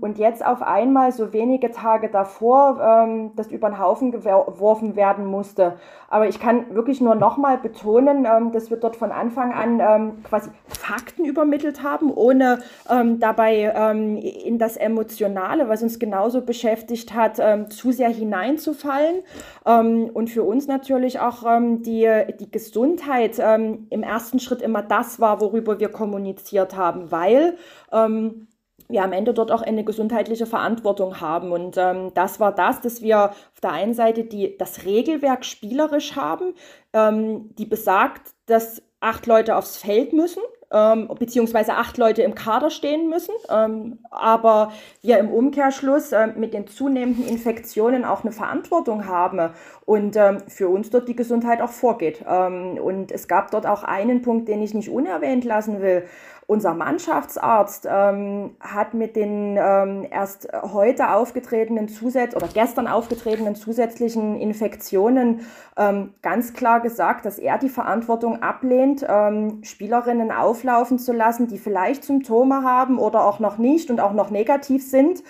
und 0.00 0.18
jetzt 0.18 0.44
auf 0.44 0.62
einmal, 0.62 1.12
so 1.12 1.32
wenige 1.32 1.70
Tage 1.70 2.08
davor, 2.08 2.80
ähm, 2.80 3.30
das 3.36 3.48
über 3.52 3.68
den 3.68 3.78
Haufen 3.78 4.10
geworfen 4.10 4.96
werden 4.96 5.26
musste. 5.26 5.74
Aber 6.08 6.28
ich 6.28 6.40
kann 6.40 6.74
wirklich 6.74 7.00
nur 7.00 7.14
nochmal 7.14 7.58
betonen, 7.58 8.26
ähm, 8.26 8.50
dass 8.50 8.70
wir 8.70 8.76
dort 8.78 8.96
von 8.96 9.12
Anfang 9.12 9.52
an 9.52 9.80
ähm, 9.80 10.24
quasi 10.24 10.50
Fakten 10.66 11.24
übermittelt 11.24 11.82
haben, 11.84 12.12
ohne 12.12 12.62
ähm, 12.90 13.20
dabei 13.20 13.72
ähm, 13.74 14.16
in 14.16 14.58
das 14.58 14.76
Emotionale, 14.76 15.68
was 15.68 15.82
uns 15.82 15.98
genauso 15.98 16.40
beschäftigt 16.40 17.14
hat, 17.14 17.40
zu 17.70 17.92
sehr 17.92 18.08
hineinzufallen. 18.08 19.22
und 19.64 20.30
für 20.30 20.42
uns 20.42 20.66
natürlich 20.66 21.20
auch 21.20 21.42
die, 21.60 22.08
die 22.40 22.50
Gesundheit 22.50 23.38
im 23.38 24.02
ersten 24.02 24.38
Schritt 24.38 24.62
immer 24.62 24.82
das 24.82 25.20
war, 25.20 25.40
worüber 25.40 25.78
wir 25.80 25.88
kommuniziert 25.88 26.76
haben, 26.76 27.10
weil 27.10 27.56
ähm, 27.92 28.48
wir 28.88 29.02
am 29.02 29.12
Ende 29.12 29.34
dort 29.34 29.50
auch 29.50 29.62
eine 29.62 29.84
gesundheitliche 29.84 30.46
Verantwortung 30.46 31.20
haben. 31.20 31.52
Und 31.52 31.76
ähm, 31.76 32.12
das 32.14 32.40
war 32.40 32.54
das, 32.54 32.80
dass 32.80 33.02
wir 33.02 33.30
auf 33.30 33.60
der 33.62 33.72
einen 33.72 33.94
Seite 33.94 34.24
die, 34.24 34.56
das 34.58 34.84
Regelwerk 34.84 35.44
spielerisch 35.44 36.16
haben, 36.16 36.54
ähm, 36.92 37.54
die 37.56 37.66
besagt, 37.66 38.32
dass 38.46 38.82
acht 39.00 39.26
Leute 39.26 39.56
aufs 39.56 39.76
Feld 39.76 40.12
müssen, 40.12 40.42
ähm, 40.72 41.08
beziehungsweise 41.18 41.74
acht 41.74 41.98
Leute 41.98 42.22
im 42.22 42.34
Kader 42.34 42.70
stehen 42.70 43.08
müssen, 43.10 43.34
ähm, 43.50 43.98
aber 44.10 44.72
wir 45.02 45.18
im 45.18 45.30
Umkehrschluss 45.30 46.12
äh, 46.12 46.28
mit 46.28 46.54
den 46.54 46.66
zunehmenden 46.66 47.28
Infektionen 47.28 48.04
auch 48.04 48.24
eine 48.24 48.32
Verantwortung 48.32 49.06
haben 49.06 49.50
und 49.84 50.16
ähm, 50.16 50.38
für 50.48 50.68
uns 50.68 50.90
dort 50.90 51.08
die 51.08 51.16
Gesundheit 51.16 51.60
auch 51.60 51.70
vorgeht. 51.70 52.24
Ähm, 52.26 52.78
und 52.82 53.12
es 53.12 53.28
gab 53.28 53.50
dort 53.50 53.66
auch 53.66 53.84
einen 53.84 54.22
Punkt, 54.22 54.48
den 54.48 54.62
ich 54.62 54.74
nicht 54.74 54.88
unerwähnt 54.88 55.44
lassen 55.44 55.82
will. 55.82 56.04
Unser 56.46 56.74
Mannschaftsarzt 56.74 57.88
ähm, 57.90 58.56
hat 58.60 58.92
mit 58.92 59.16
den 59.16 59.56
ähm, 59.58 60.06
erst 60.10 60.48
heute 60.52 61.14
aufgetretenen 61.14 61.88
Zusatz 61.88 62.36
oder 62.36 62.48
gestern 62.52 62.86
aufgetretenen 62.86 63.54
zusätzlichen 63.54 64.36
Infektionen 64.36 65.40
ähm, 65.78 66.12
ganz 66.20 66.52
klar 66.52 66.80
gesagt, 66.80 67.24
dass 67.24 67.38
er 67.38 67.56
die 67.56 67.70
Verantwortung 67.70 68.42
ablehnt, 68.42 69.06
ähm, 69.08 69.64
Spielerinnen 69.64 70.30
auflaufen 70.30 70.98
zu 70.98 71.14
lassen, 71.14 71.48
die 71.48 71.58
vielleicht 71.58 72.04
Symptome 72.04 72.62
haben 72.62 72.98
oder 72.98 73.24
auch 73.24 73.38
noch 73.38 73.56
nicht 73.56 73.90
und 73.90 74.00
auch 74.00 74.12
noch 74.12 74.28
negativ 74.28 74.86
sind, 74.86 75.22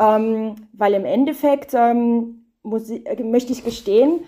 ähm, 0.00 0.54
weil 0.72 0.94
im 0.94 1.04
Endeffekt 1.04 1.74
ähm, 1.74 2.46
muss 2.62 2.88
äh, 2.88 3.22
möchte 3.22 3.52
ich 3.52 3.64
gestehen, 3.64 4.24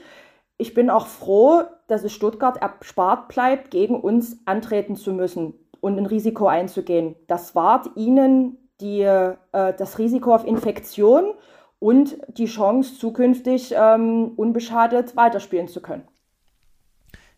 ich 0.58 0.74
bin 0.74 0.90
auch 0.90 1.06
froh, 1.06 1.62
dass 1.88 2.04
es 2.04 2.12
Stuttgart 2.12 2.58
erspart 2.58 3.28
bleibt, 3.28 3.70
gegen 3.70 3.98
uns 3.98 4.38
antreten 4.44 4.94
zu 4.94 5.12
müssen 5.12 5.54
und 5.84 5.98
ein 5.98 6.06
Risiko 6.06 6.46
einzugehen. 6.46 7.14
Das 7.26 7.54
wahrt 7.54 7.90
ihnen 7.94 8.56
die, 8.80 9.02
äh, 9.02 9.36
das 9.52 9.98
Risiko 9.98 10.34
auf 10.34 10.46
Infektion 10.46 11.34
und 11.78 12.16
die 12.28 12.46
Chance, 12.46 12.98
zukünftig 12.98 13.74
ähm, 13.76 14.32
unbeschadet 14.34 15.14
weiterspielen 15.14 15.68
zu 15.68 15.82
können. 15.82 16.04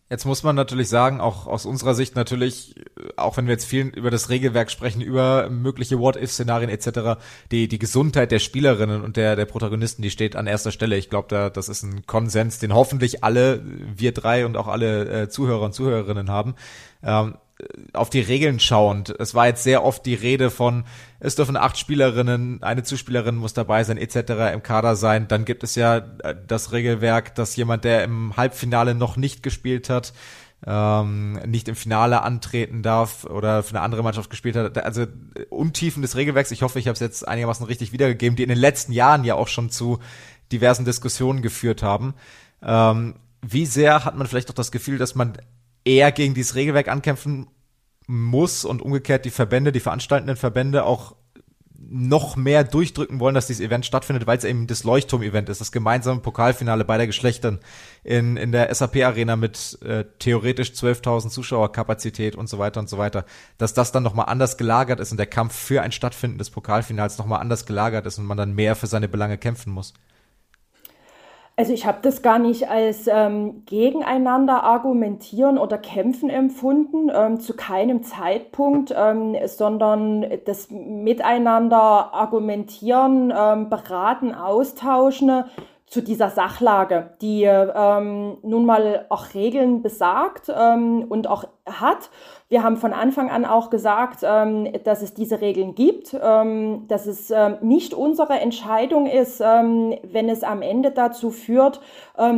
Jetzt 0.09 0.23
muss 0.23 0.43
man 0.43 0.55
natürlich 0.55 0.87
sagen, 0.87 1.19
auch 1.19 1.47
aus 1.47 1.65
unserer 1.65 1.93
Sicht 1.93 2.15
natürlich, 2.15 2.75
auch 3.17 3.35
wenn 3.35 3.47
wir 3.47 3.51
jetzt 3.51 3.65
viel 3.65 3.87
über 3.87 4.09
das 4.09 4.29
Regelwerk 4.29 4.71
sprechen, 4.71 5.01
über 5.01 5.49
mögliche 5.49 5.99
What-If-Szenarien 5.99 6.69
etc., 6.69 7.19
die, 7.51 7.67
die 7.67 7.79
Gesundheit 7.79 8.31
der 8.31 8.39
Spielerinnen 8.39 9.03
und 9.03 9.17
der, 9.17 9.35
der 9.35 9.43
Protagonisten, 9.43 10.01
die 10.01 10.09
steht 10.09 10.37
an 10.37 10.47
erster 10.47 10.71
Stelle. 10.71 10.95
Ich 10.95 11.09
glaube, 11.09 11.27
da, 11.27 11.49
das 11.49 11.67
ist 11.67 11.83
ein 11.83 12.05
Konsens, 12.05 12.59
den 12.59 12.73
hoffentlich 12.73 13.25
alle, 13.25 13.61
wir 13.65 14.13
drei 14.13 14.45
und 14.45 14.55
auch 14.55 14.69
alle 14.69 15.23
äh, 15.23 15.27
Zuhörer 15.27 15.65
und 15.65 15.73
Zuhörerinnen 15.73 16.29
haben. 16.31 16.55
Ähm, 17.03 17.35
auf 17.93 18.09
die 18.09 18.21
Regeln 18.21 18.59
schauend. 18.59 19.13
Es 19.19 19.33
war 19.33 19.47
jetzt 19.47 19.63
sehr 19.63 19.83
oft 19.83 20.05
die 20.05 20.13
Rede 20.13 20.51
von, 20.51 20.83
es 21.19 21.35
dürfen 21.35 21.57
acht 21.57 21.77
Spielerinnen, 21.77 22.61
eine 22.61 22.83
Zuspielerin 22.83 23.35
muss 23.35 23.53
dabei 23.53 23.83
sein, 23.83 23.97
etc. 23.97 24.53
im 24.53 24.61
Kader 24.61 24.95
sein. 24.95 25.27
Dann 25.27 25.45
gibt 25.45 25.63
es 25.63 25.75
ja 25.75 25.97
äh, 25.97 26.35
das 26.45 26.71
Regelwerk, 26.71 27.33
dass 27.35 27.55
jemand, 27.55 27.83
der 27.83 28.03
im 28.03 28.37
Halbfinale 28.37 28.93
noch 28.93 29.17
nicht 29.17 29.41
gespielt 29.41 29.89
hat, 29.89 30.13
ähm, 30.65 31.33
nicht 31.45 31.67
im 31.67 31.75
Finale 31.75 32.21
antreten 32.21 32.83
darf 32.83 33.25
oder 33.25 33.63
für 33.63 33.71
eine 33.71 33.81
andere 33.81 34.03
Mannschaft 34.03 34.29
gespielt 34.29 34.55
hat. 34.55 34.77
Also 34.77 35.05
Untiefen 35.49 36.01
des 36.01 36.15
Regelwerks, 36.15 36.51
ich 36.51 36.61
hoffe, 36.61 36.79
ich 36.79 36.87
habe 36.87 36.93
es 36.93 36.99
jetzt 36.99 37.27
einigermaßen 37.27 37.65
richtig 37.65 37.91
wiedergegeben, 37.91 38.35
die 38.35 38.43
in 38.43 38.49
den 38.49 38.57
letzten 38.57 38.91
Jahren 38.91 39.23
ja 39.23 39.35
auch 39.35 39.47
schon 39.47 39.69
zu 39.69 39.99
diversen 40.51 40.85
Diskussionen 40.85 41.41
geführt 41.41 41.83
haben. 41.83 42.13
Ähm, 42.61 43.15
wie 43.41 43.65
sehr 43.65 44.03
hat 44.03 44.15
man 44.15 44.27
vielleicht 44.27 44.49
auch 44.49 44.55
das 44.55 44.71
Gefühl, 44.71 44.97
dass 44.97 45.15
man 45.15 45.37
eher 45.87 46.11
gegen 46.11 46.33
dieses 46.33 46.55
Regelwerk 46.55 46.89
ankämpfen 46.89 47.47
muss 48.07 48.65
und 48.65 48.81
umgekehrt 48.81 49.25
die 49.25 49.31
Verbände, 49.31 49.71
die 49.71 49.79
veranstaltenden 49.79 50.37
Verbände 50.37 50.85
auch 50.85 51.15
noch 51.89 52.35
mehr 52.35 52.63
durchdrücken 52.63 53.19
wollen, 53.19 53.35
dass 53.35 53.47
dieses 53.47 53.65
Event 53.65 53.85
stattfindet, 53.85 54.27
weil 54.27 54.37
es 54.37 54.43
eben 54.43 54.67
das 54.67 54.83
Leuchtturm-Event 54.83 55.47
ist, 55.47 55.61
das 55.61 55.71
gemeinsame 55.71 56.19
Pokalfinale 56.19 56.83
beider 56.83 57.05
Geschlechtern 57.05 57.59
in, 58.03 58.35
in 58.35 58.51
der 58.51 58.73
SAP-Arena 58.73 59.35
mit 59.35 59.77
äh, 59.83 60.05
theoretisch 60.19 60.71
12.000 60.71 61.29
Zuschauerkapazität 61.29 62.35
und 62.35 62.49
so 62.49 62.59
weiter 62.59 62.79
und 62.79 62.89
so 62.89 62.97
weiter, 62.97 63.25
dass 63.57 63.73
das 63.73 63.91
dann 63.91 64.03
nochmal 64.03 64.25
anders 64.27 64.57
gelagert 64.57 64.99
ist 64.99 65.11
und 65.11 65.17
der 65.17 65.27
Kampf 65.27 65.55
für 65.55 65.81
ein 65.81 65.91
Stattfinden 65.91 66.39
des 66.39 66.49
Pokalfinals 66.49 67.17
nochmal 67.17 67.39
anders 67.39 67.65
gelagert 67.65 68.05
ist 68.05 68.17
und 68.17 68.25
man 68.25 68.37
dann 68.37 68.55
mehr 68.55 68.75
für 68.75 68.87
seine 68.87 69.07
Belange 69.07 69.37
kämpfen 69.37 69.71
muss. 69.71 69.93
Also 71.59 71.73
ich 71.73 71.87
habe 71.87 71.97
das 72.03 72.21
gar 72.21 72.37
nicht 72.37 72.69
als 72.69 73.07
ähm, 73.07 73.63
gegeneinander 73.65 74.63
argumentieren 74.63 75.57
oder 75.57 75.79
kämpfen 75.79 76.29
empfunden, 76.29 77.09
ähm, 77.11 77.39
zu 77.39 77.55
keinem 77.55 78.03
Zeitpunkt, 78.03 78.93
ähm, 78.95 79.35
sondern 79.47 80.23
das 80.45 80.69
Miteinander 80.69 82.13
argumentieren, 82.13 83.33
ähm, 83.35 83.71
beraten, 83.71 84.35
austauschen 84.35 85.45
zu 85.87 86.01
dieser 86.01 86.29
Sachlage, 86.29 87.11
die 87.21 87.43
ähm, 87.43 88.37
nun 88.41 88.65
mal 88.65 89.05
auch 89.07 89.33
Regeln 89.33 89.81
besagt 89.81 90.51
ähm, 90.53 91.05
und 91.07 91.27
auch 91.27 91.45
hat. 91.65 92.09
Wir 92.49 92.61
haben 92.61 92.75
von 92.75 92.91
Anfang 92.91 93.29
an 93.29 93.45
auch 93.45 93.69
gesagt, 93.69 94.19
ähm, 94.23 94.69
dass 94.83 95.01
es 95.01 95.13
diese 95.13 95.39
Regeln 95.39 95.75
gibt, 95.75 96.13
ähm, 96.21 96.85
dass 96.89 97.05
es 97.05 97.31
ähm, 97.31 97.55
nicht 97.61 97.93
unsere 97.93 98.33
Entscheidung 98.39 99.05
ist, 99.05 99.41
ähm, 99.41 99.97
wenn 100.03 100.27
es 100.27 100.43
am 100.43 100.61
Ende 100.61 100.91
dazu 100.91 101.29
führt, 101.31 101.81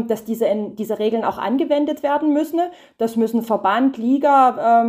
dass 0.07 0.25
diese, 0.25 0.45
diese 0.73 0.99
Regeln 0.99 1.23
auch 1.23 1.37
angewendet 1.37 2.03
werden 2.03 2.33
müssen. 2.33 2.59
Das 2.97 3.15
müssen 3.15 3.43
Verband, 3.43 3.97
Liga 3.97 4.83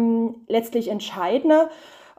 letztlich 0.49 0.89
entscheiden. 0.89 1.53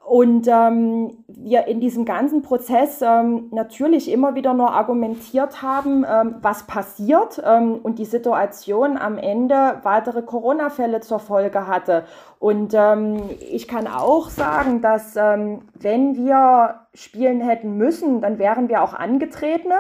Und 0.03 0.48
ähm, 0.48 1.24
wir 1.27 1.67
in 1.67 1.79
diesem 1.79 2.05
ganzen 2.05 2.41
Prozess 2.41 3.01
ähm, 3.01 3.50
natürlich 3.51 4.12
immer 4.12 4.36
wieder 4.36 4.53
nur 4.53 4.72
argumentiert 4.74 5.62
haben, 5.62 6.03
ähm, 6.10 6.36
was 6.41 6.63
passiert 6.65 7.41
ähm, 7.46 7.75
und 7.81 8.00
die 8.00 8.05
Situation 8.05 8.98
am 8.98 9.17
Ende 9.17 9.79
weitere 9.84 10.24
Corona-Fälle 10.24 11.01
zur 11.01 11.20
Folge 11.20 11.67
hatte. 11.67 12.03
Und 12.39 12.74
ähm, 12.74 13.22
ich 13.51 13.67
kann 13.67 13.88
auch 13.88 14.29
sagen, 14.29 14.81
dass 14.81 15.15
ähm, 15.15 15.62
wenn 15.75 16.15
wir 16.15 16.81
spielen 16.93 17.39
hätten 17.39 17.77
müssen, 17.77 18.22
dann 18.22 18.39
wären 18.39 18.70
wir 18.70 18.84
auch 18.84 18.93
angetreten. 18.93 19.72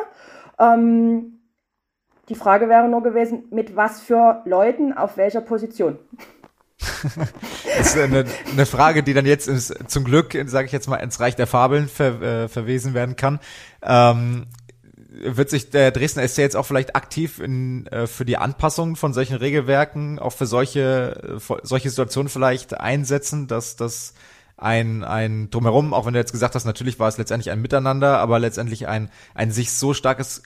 Die 2.29 2.35
Frage 2.35 2.69
wäre 2.69 2.87
nur 2.87 3.01
gewesen, 3.01 3.45
mit 3.49 3.75
was 3.75 3.99
für 4.01 4.43
Leuten, 4.45 4.93
auf 4.95 5.17
welcher 5.17 5.41
Position. 5.41 5.97
Das 7.77 7.87
ist 7.87 7.97
eine, 7.97 8.25
eine, 8.51 8.65
Frage, 8.65 9.03
die 9.03 9.13
dann 9.13 9.25
jetzt 9.25 9.47
ins, 9.47 9.73
zum 9.87 10.03
Glück, 10.03 10.35
sage 10.45 10.65
ich 10.65 10.71
jetzt 10.71 10.87
mal, 10.87 10.97
ins 10.97 11.19
Reich 11.19 11.35
der 11.35 11.47
Fabeln 11.47 11.87
ver, 11.87 12.21
äh, 12.21 12.47
verwesen 12.47 12.93
werden 12.93 13.15
kann. 13.15 13.39
Ähm, 13.83 14.47
wird 15.11 15.49
sich 15.49 15.69
der 15.69 15.91
Dresdner 15.91 16.27
SC 16.27 16.39
jetzt 16.39 16.55
auch 16.55 16.65
vielleicht 16.65 16.95
aktiv 16.95 17.39
in, 17.39 17.85
äh, 17.87 18.07
für 18.07 18.25
die 18.25 18.37
Anpassung 18.37 18.95
von 18.95 19.13
solchen 19.13 19.35
Regelwerken, 19.35 20.19
auch 20.19 20.31
für 20.31 20.45
solche, 20.45 21.39
äh, 21.39 21.55
solche 21.63 21.89
Situationen 21.89 22.29
vielleicht 22.29 22.79
einsetzen, 22.79 23.47
dass 23.47 23.75
das 23.75 24.13
ein, 24.57 25.03
ein 25.03 25.49
drumherum, 25.49 25.93
auch 25.93 26.05
wenn 26.05 26.13
du 26.13 26.19
jetzt 26.19 26.31
gesagt 26.31 26.55
hast, 26.55 26.65
natürlich 26.65 26.99
war 26.99 27.07
es 27.07 27.17
letztendlich 27.17 27.51
ein 27.51 27.61
Miteinander, 27.61 28.19
aber 28.19 28.39
letztendlich 28.39 28.87
ein, 28.87 29.09
ein 29.33 29.51
sich 29.51 29.73
so 29.73 29.93
starkes 29.93 30.43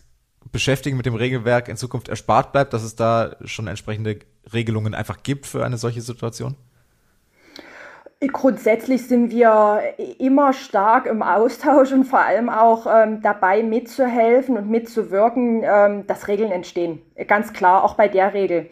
Beschäftigen 0.52 0.98
mit 0.98 1.06
dem 1.06 1.16
Regelwerk 1.16 1.68
in 1.68 1.78
Zukunft 1.78 2.08
erspart 2.08 2.52
bleibt, 2.52 2.74
dass 2.74 2.84
es 2.84 2.96
da 2.96 3.36
schon 3.44 3.68
entsprechende 3.68 4.20
Regelungen 4.54 4.94
einfach 4.94 5.24
gibt 5.24 5.46
für 5.46 5.66
eine 5.66 5.78
solche 5.78 6.02
Situation? 6.02 6.56
Grundsätzlich 8.20 9.08
sind 9.08 9.30
wir 9.30 9.82
immer 10.20 10.54
stark 10.54 11.06
im 11.06 11.22
Austausch 11.22 11.92
und 11.92 12.06
vor 12.06 12.20
allem 12.20 12.50
auch 12.50 12.88
ähm, 12.90 13.22
dabei 13.22 13.62
mitzuhelfen 13.62 14.58
und 14.58 14.70
mitzuwirken, 14.70 15.64
ähm, 15.64 16.08
dass 16.08 16.28
Regeln 16.28 16.52
entstehen. 16.52 17.02
Ganz 17.28 17.54
klar, 17.54 17.84
auch 17.84 17.96
bei 17.96 18.08
der 18.08 18.34
Regel. 18.34 18.70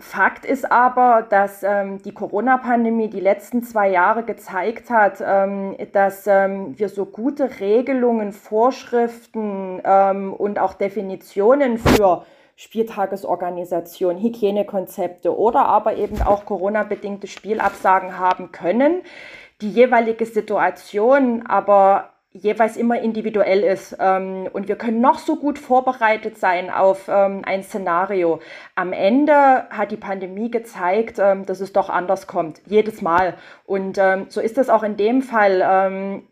Fakt 0.00 0.44
ist 0.44 0.70
aber, 0.70 1.26
dass 1.28 1.62
ähm, 1.64 2.00
die 2.02 2.12
Corona-Pandemie 2.12 3.10
die 3.10 3.20
letzten 3.20 3.64
zwei 3.64 3.90
Jahre 3.90 4.22
gezeigt 4.22 4.90
hat, 4.90 5.22
ähm, 5.24 5.76
dass 5.92 6.26
ähm, 6.26 6.78
wir 6.78 6.88
so 6.88 7.04
gute 7.04 7.60
Regelungen, 7.60 8.32
Vorschriften 8.32 9.80
ähm, 9.84 10.32
und 10.32 10.60
auch 10.60 10.74
Definitionen 10.74 11.78
für 11.78 12.24
Spieltagesorganisation, 12.60 14.18
Hygienekonzepte 14.18 15.38
oder 15.38 15.66
aber 15.66 15.96
eben 15.96 16.20
auch 16.22 16.44
Corona-bedingte 16.44 17.28
Spielabsagen 17.28 18.18
haben 18.18 18.50
können. 18.50 19.02
Die 19.60 19.70
jeweilige 19.70 20.26
Situation 20.26 21.46
aber 21.46 22.10
jeweils 22.32 22.76
immer 22.76 23.00
individuell 23.00 23.62
ist. 23.62 23.96
Ähm, 23.98 24.48
und 24.52 24.68
wir 24.68 24.76
können 24.76 25.00
noch 25.00 25.18
so 25.18 25.36
gut 25.36 25.58
vorbereitet 25.58 26.38
sein 26.38 26.70
auf 26.70 27.08
ähm, 27.08 27.42
ein 27.44 27.62
Szenario. 27.62 28.40
Am 28.74 28.92
Ende 28.92 29.68
hat 29.70 29.90
die 29.90 29.96
Pandemie 29.96 30.50
gezeigt, 30.50 31.18
ähm, 31.18 31.46
dass 31.46 31.60
es 31.60 31.72
doch 31.72 31.88
anders 31.88 32.26
kommt. 32.26 32.60
Jedes 32.66 33.02
Mal. 33.02 33.34
Und 33.64 34.00
so 34.28 34.40
ist 34.40 34.56
es 34.56 34.70
auch 34.70 34.82
in 34.82 34.96
dem 34.96 35.20
Fall. 35.20 36.22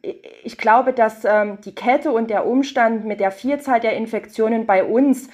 Ich 0.42 0.56
glaube, 0.56 0.94
dass 0.94 1.20
die 1.20 1.74
Kette 1.74 2.10
und 2.10 2.30
der 2.30 2.46
Umstand 2.46 3.04
mit 3.04 3.20
der 3.20 3.30
Vielzahl 3.30 3.78
der 3.78 3.94
Infektionen 3.94 4.64
bei 4.64 4.82
uns 4.82 5.28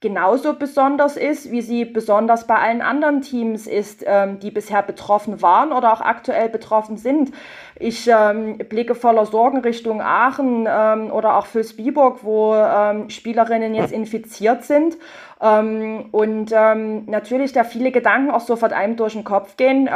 genauso 0.00 0.54
besonders 0.54 1.16
ist, 1.16 1.50
wie 1.50 1.60
sie 1.60 1.84
besonders 1.84 2.46
bei 2.46 2.54
allen 2.54 2.82
anderen 2.82 3.20
Teams 3.20 3.66
ist, 3.66 4.04
ähm, 4.06 4.38
die 4.38 4.52
bisher 4.52 4.82
betroffen 4.82 5.42
waren 5.42 5.72
oder 5.72 5.92
auch 5.92 6.00
aktuell 6.00 6.48
betroffen 6.48 6.96
sind. 6.96 7.32
Ich 7.80 8.08
ähm, 8.08 8.58
blicke 8.58 8.94
voller 8.94 9.26
Sorgen 9.26 9.58
Richtung 9.58 10.00
Aachen 10.00 10.68
ähm, 10.68 11.10
oder 11.10 11.36
auch 11.36 11.46
Fürst-Biburg, 11.46 12.22
wo 12.22 12.54
ähm, 12.54 13.10
Spielerinnen 13.10 13.74
jetzt 13.74 13.92
infiziert 13.92 14.64
sind. 14.64 14.96
Ähm, 15.40 16.06
und 16.12 16.52
ähm, 16.54 17.06
natürlich 17.06 17.52
da 17.52 17.64
viele 17.64 17.90
Gedanken 17.90 18.30
auch 18.30 18.40
sofort 18.40 18.72
einem 18.72 18.96
durch 18.96 19.14
den 19.14 19.24
Kopf 19.24 19.56
gehen. 19.56 19.88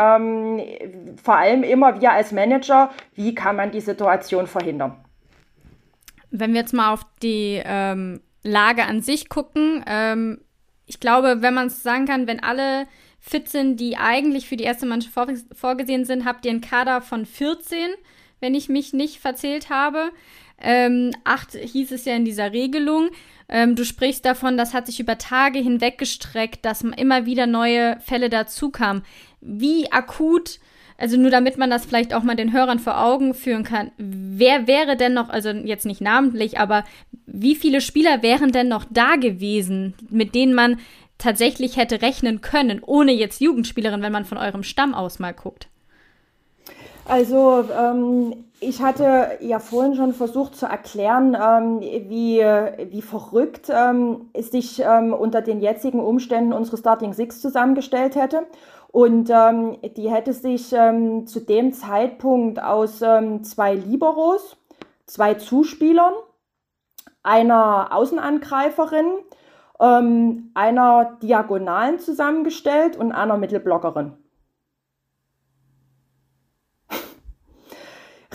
vor 1.23 1.37
allem 1.37 1.63
immer 1.63 2.01
wir 2.01 2.13
als 2.13 2.33
Manager, 2.33 2.91
wie 3.15 3.35
kann 3.35 3.57
man 3.57 3.71
die 3.71 3.81
Situation 3.81 4.47
verhindern? 4.47 4.97
Wenn 6.31 6.55
wir 6.55 6.61
jetzt 6.61 6.73
mal 6.73 6.93
auf 6.93 7.03
die 7.23 7.63
Lage 8.43 8.85
an 8.85 9.03
sich 9.03 9.29
gucken. 9.29 9.85
Ähm, 9.87 10.41
ich 10.87 11.01
glaube, 11.01 11.43
wenn 11.43 11.55
man 11.55 11.69
es 11.69 11.83
sagen 11.83 12.07
kann, 12.07 12.27
wenn 12.27 12.43
alle 12.43 12.87
fit 13.19 13.49
sind, 13.49 13.79
die 13.79 13.97
eigentlich 13.97 14.49
für 14.49 14.57
die 14.57 14.65
erste 14.65 14.87
Mannschaft 14.87 15.15
vor, 15.15 15.29
vorgesehen 15.53 16.05
sind, 16.05 16.25
habt 16.25 16.45
ihr 16.45 16.51
einen 16.51 16.61
Kader 16.61 17.01
von 17.01 17.25
14, 17.25 17.91
wenn 18.41 18.55
ich 18.55 18.69
mich 18.69 18.93
nicht 18.93 19.21
verzählt 19.21 19.71
habe. 19.71 20.11
Ähm, 20.61 21.13
acht 21.25 21.53
hieß 21.53 21.93
es 21.93 22.05
ja 22.05 22.15
in 22.15 22.25
dieser 22.25 22.53
Regelung. 22.53 23.11
Ähm, 23.49 23.77
du 23.77 23.85
sprichst 23.85 24.25
davon, 24.25 24.57
das 24.57 24.75
hat 24.75 24.87
sich 24.87 25.01
über 25.01 25.19
Tage 25.19 25.59
hinweg 25.59 25.99
gestreckt, 25.99 26.65
dass 26.65 26.83
immer 26.83 27.27
wieder 27.27 27.47
neue 27.47 27.99
Fälle 28.01 28.29
dazu 28.29 28.71
kamen. 28.71 29.05
Wie 29.41 29.91
akut 29.91 30.59
also 30.99 31.17
nur 31.17 31.31
damit 31.31 31.59
man 31.59 31.71
das 31.71 31.87
vielleicht 31.87 32.15
auch 32.15 32.23
mal 32.23 32.37
den 32.37 32.53
Hörern 32.53 32.79
vor 32.79 33.03
Augen 33.03 33.35
führen 33.35 33.65
kann, 33.65 33.91
wer 33.99 34.67
wäre 34.67 34.97
denn 34.97 35.15
noch, 35.15 35.29
also 35.29 35.51
jetzt 35.51 35.87
nicht 35.87 36.01
namentlich, 36.01 36.59
aber 36.59 36.85
wie 37.27 37.55
viele 37.55 37.81
Spieler 37.81 38.23
wären 38.23 38.53
denn 38.53 38.69
noch 38.69 38.85
da 38.89 39.17
gewesen, 39.17 39.95
mit 40.11 40.35
denen 40.35 40.55
man 40.55 40.79
tatsächlich 41.19 41.77
hätte 41.77 42.03
rechnen 42.03 42.41
können, 42.41 42.81
ohne 42.85 43.13
jetzt 43.13 43.41
Jugendspielerin, 43.41 44.03
wenn 44.03 44.13
man 44.13 44.25
von 44.25 44.39
eurem 44.39 44.63
Stamm 44.63 44.95
aus 44.95 45.19
mal 45.19 45.33
guckt? 45.33 45.69
Also 47.09 47.65
ähm, 47.77 48.45
ich 48.61 48.81
hatte 48.81 49.39
ja 49.41 49.59
vorhin 49.59 49.97
schon 49.97 50.13
versucht 50.13 50.55
zu 50.55 50.67
erklären, 50.67 51.35
ähm, 51.35 51.81
wie, 51.81 52.39
wie 52.39 53.03
verrückt 53.03 53.71
ähm, 53.75 54.31
es 54.33 54.53
sich 54.53 54.81
ähm, 54.81 55.13
unter 55.13 55.43
den 55.43 55.61
jetzigen 55.61 56.01
Umständen 56.01 56.53
unsere 56.53 56.77
Starting 56.77 57.13
Six 57.13 57.41
zusammengestellt 57.41 58.15
hätte. 58.15 58.47
Und 58.93 59.31
ähm, 59.31 59.79
die 59.97 60.11
hätte 60.11 60.33
sich 60.33 60.73
ähm, 60.73 61.27
zu 61.27 61.41
dem 61.41 61.73
Zeitpunkt 61.73 62.63
aus 62.63 62.99
zwei 62.99 63.75
Liberos, 63.75 64.57
zwei 65.07 65.35
Zuspielern, 65.35 66.13
einer 67.23 67.89
Außenangreiferin, 67.93 69.07
einer 69.79 71.19
Diagonalen 71.23 71.99
zusammengestellt 71.99 72.97
und 72.97 73.11
einer 73.11 73.37
Mittelblockerin. 73.37 74.13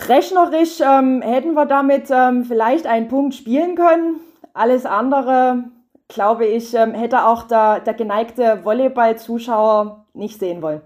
Rechnerisch 0.08 0.80
ähm, 0.80 1.22
hätten 1.22 1.54
wir 1.54 1.66
damit 1.66 2.08
ähm, 2.10 2.44
vielleicht 2.44 2.86
einen 2.86 3.08
Punkt 3.08 3.34
spielen 3.34 3.74
können. 3.74 4.16
Alles 4.54 4.86
andere, 4.86 5.64
glaube 6.08 6.46
ich, 6.46 6.72
hätte 6.72 7.26
auch 7.26 7.44
der, 7.44 7.80
der 7.80 7.94
geneigte 7.94 8.64
Volleyball-Zuschauer 8.64 10.06
nicht 10.14 10.38
sehen 10.38 10.62
wollen. 10.62 10.80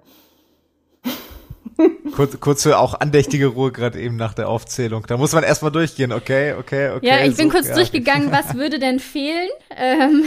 Kurz, 2.14 2.38
kurze, 2.38 2.78
auch 2.78 3.00
andächtige 3.00 3.46
Ruhe 3.46 3.72
gerade 3.72 3.98
eben 3.98 4.16
nach 4.16 4.34
der 4.34 4.48
Aufzählung. 4.48 5.04
Da 5.06 5.16
muss 5.16 5.32
man 5.32 5.42
erstmal 5.42 5.72
durchgehen, 5.72 6.12
okay, 6.12 6.52
okay, 6.52 6.90
okay. 6.90 7.06
Ja, 7.06 7.24
ich 7.24 7.36
bin 7.36 7.48
kurz 7.48 7.68
ja. 7.68 7.74
durchgegangen, 7.74 8.30
was 8.30 8.54
würde 8.54 8.78
denn 8.78 9.00
fehlen? 9.00 9.48
Ähm, 9.74 10.24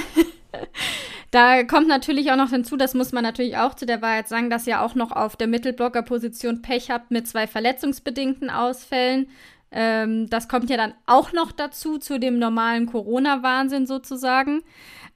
da 1.35 1.65
kommt 1.65 1.89
natürlich 1.89 2.31
auch 2.31 2.37
noch 2.37 2.51
hinzu, 2.51 2.77
das 2.77 2.93
muss 2.93 3.11
man 3.11 3.23
natürlich 3.23 3.57
auch 3.57 3.73
zu 3.73 3.85
der 3.85 4.01
Wahrheit 4.01 4.29
sagen, 4.29 4.49
dass 4.49 4.67
ihr 4.67 4.81
auch 4.81 4.95
noch 4.95 5.11
auf 5.11 5.35
der 5.35 5.47
Mittelblocker-Position 5.47 6.61
Pech 6.61 6.89
habt 6.89 7.11
mit 7.11 7.27
zwei 7.27 7.45
verletzungsbedingten 7.45 8.49
Ausfällen. 8.49 9.27
Ähm, 9.69 10.29
das 10.29 10.47
kommt 10.47 10.69
ja 10.69 10.77
dann 10.77 10.93
auch 11.05 11.33
noch 11.33 11.51
dazu, 11.51 11.97
zu 11.97 12.21
dem 12.21 12.39
normalen 12.39 12.85
Corona-Wahnsinn 12.85 13.85
sozusagen. 13.85 14.61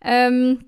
Ähm, 0.02 0.66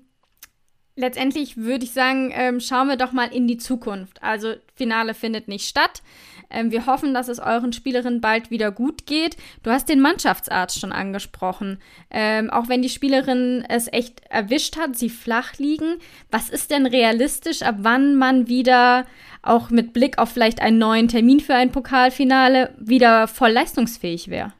letztendlich 0.96 1.56
würde 1.56 1.84
ich 1.84 1.92
sagen, 1.92 2.32
ähm, 2.34 2.60
schauen 2.60 2.88
wir 2.88 2.96
doch 2.96 3.12
mal 3.12 3.32
in 3.32 3.46
die 3.46 3.56
Zukunft. 3.56 4.22
Also 4.22 4.54
Finale 4.74 5.14
findet 5.14 5.48
nicht 5.48 5.66
statt. 5.68 6.02
Ähm, 6.50 6.70
wir 6.70 6.86
hoffen, 6.86 7.14
dass 7.14 7.28
es 7.28 7.38
euren 7.38 7.72
Spielerinnen 7.72 8.20
bald 8.20 8.50
wieder 8.50 8.70
gut 8.70 9.06
geht. 9.06 9.36
Du 9.62 9.70
hast 9.70 9.88
den 9.88 10.00
Mannschaftsarzt 10.00 10.78
schon 10.78 10.92
angesprochen. 10.92 11.78
Ähm, 12.10 12.50
auch 12.50 12.68
wenn 12.68 12.82
die 12.82 12.88
Spielerin 12.88 13.64
es 13.68 13.90
echt 13.92 14.20
erwischt 14.28 14.76
hat, 14.76 14.96
sie 14.96 15.10
flach 15.10 15.54
liegen. 15.58 15.96
Was 16.30 16.50
ist 16.50 16.70
denn 16.70 16.86
realistisch, 16.86 17.62
ab 17.62 17.76
wann 17.78 18.16
man 18.16 18.48
wieder 18.48 19.06
auch 19.42 19.70
mit 19.70 19.92
Blick 19.92 20.18
auf 20.18 20.30
vielleicht 20.30 20.60
einen 20.60 20.78
neuen 20.78 21.08
Termin 21.08 21.40
für 21.40 21.54
ein 21.54 21.72
Pokalfinale 21.72 22.74
wieder 22.78 23.26
voll 23.26 23.50
leistungsfähig 23.50 24.28
wäre? 24.28 24.52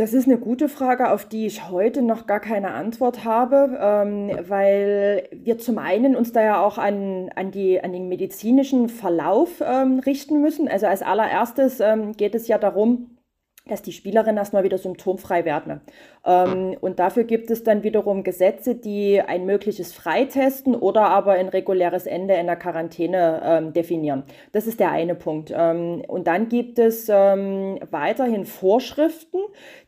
Das 0.00 0.14
ist 0.14 0.26
eine 0.26 0.38
gute 0.38 0.70
Frage, 0.70 1.10
auf 1.10 1.26
die 1.26 1.44
ich 1.44 1.68
heute 1.68 2.00
noch 2.00 2.26
gar 2.26 2.40
keine 2.40 2.70
Antwort 2.70 3.26
habe, 3.26 3.78
ähm, 3.78 4.30
weil 4.48 5.28
wir 5.30 5.58
zum 5.58 5.76
einen 5.76 6.16
uns 6.16 6.32
da 6.32 6.42
ja 6.42 6.64
auch 6.64 6.78
an, 6.78 7.30
an, 7.36 7.50
die, 7.50 7.84
an 7.84 7.92
den 7.92 8.08
medizinischen 8.08 8.88
Verlauf 8.88 9.60
ähm, 9.60 9.98
richten 9.98 10.40
müssen. 10.40 10.68
Also 10.68 10.86
als 10.86 11.02
allererstes 11.02 11.80
ähm, 11.80 12.16
geht 12.16 12.34
es 12.34 12.48
ja 12.48 12.56
darum, 12.56 13.18
dass 13.68 13.82
die 13.82 13.92
Spielerinnen 13.92 14.38
erstmal 14.38 14.64
wieder 14.64 14.78
symptomfrei 14.78 15.44
werden. 15.44 15.80
Ähm, 16.24 16.76
und 16.80 16.98
dafür 16.98 17.24
gibt 17.24 17.50
es 17.50 17.62
dann 17.62 17.82
wiederum 17.82 18.24
Gesetze, 18.24 18.74
die 18.74 19.20
ein 19.20 19.46
mögliches 19.46 19.92
Freitesten 19.92 20.74
oder 20.74 21.02
aber 21.02 21.32
ein 21.32 21.48
reguläres 21.48 22.06
Ende 22.06 22.34
in 22.34 22.46
der 22.46 22.56
Quarantäne 22.56 23.40
ähm, 23.44 23.72
definieren. 23.72 24.24
Das 24.52 24.66
ist 24.66 24.80
der 24.80 24.90
eine 24.90 25.14
Punkt. 25.14 25.52
Ähm, 25.54 26.02
und 26.08 26.26
dann 26.26 26.48
gibt 26.48 26.78
es 26.78 27.08
weiterhin 27.08 28.44
Vorschriften, 28.44 29.38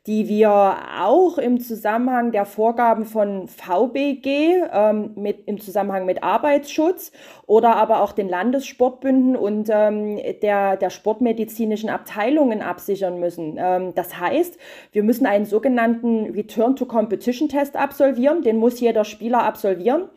die 0.06 0.28
wir 0.28 0.76
auch 1.00 1.38
im 1.38 1.60
Zusammenhang 1.60 2.32
der 2.32 2.44
Vorgaben 2.44 3.04
von 3.04 3.46
VBG, 3.46 4.64
ähm, 4.72 5.12
mit, 5.14 5.46
im 5.46 5.60
Zusammenhang 5.60 6.06
mit 6.06 6.24
Arbeitsschutz 6.24 7.12
oder 7.46 7.76
aber 7.76 8.02
auch 8.02 8.10
den 8.10 8.28
Landessportbünden 8.28 9.36
und 9.36 9.68
ähm, 9.70 10.18
der, 10.42 10.76
der 10.76 10.90
sportmedizinischen 10.90 11.88
Abteilungen 11.88 12.62
absichern 12.62 13.20
müssen. 13.20 13.56
Ähm, 13.58 13.94
das 13.94 14.18
heißt, 14.18 14.58
wir 14.90 15.04
müssen 15.04 15.26
einen 15.26 15.44
sogenannten 15.44 16.30
Return 16.32 16.74
to 16.74 16.86
Competition 16.86 17.48
Test 17.48 17.76
absolvieren. 17.76 18.42
Den 18.42 18.56
muss 18.56 18.80
jeder 18.80 19.04
Spieler 19.04 19.44
absolvieren 19.44 20.08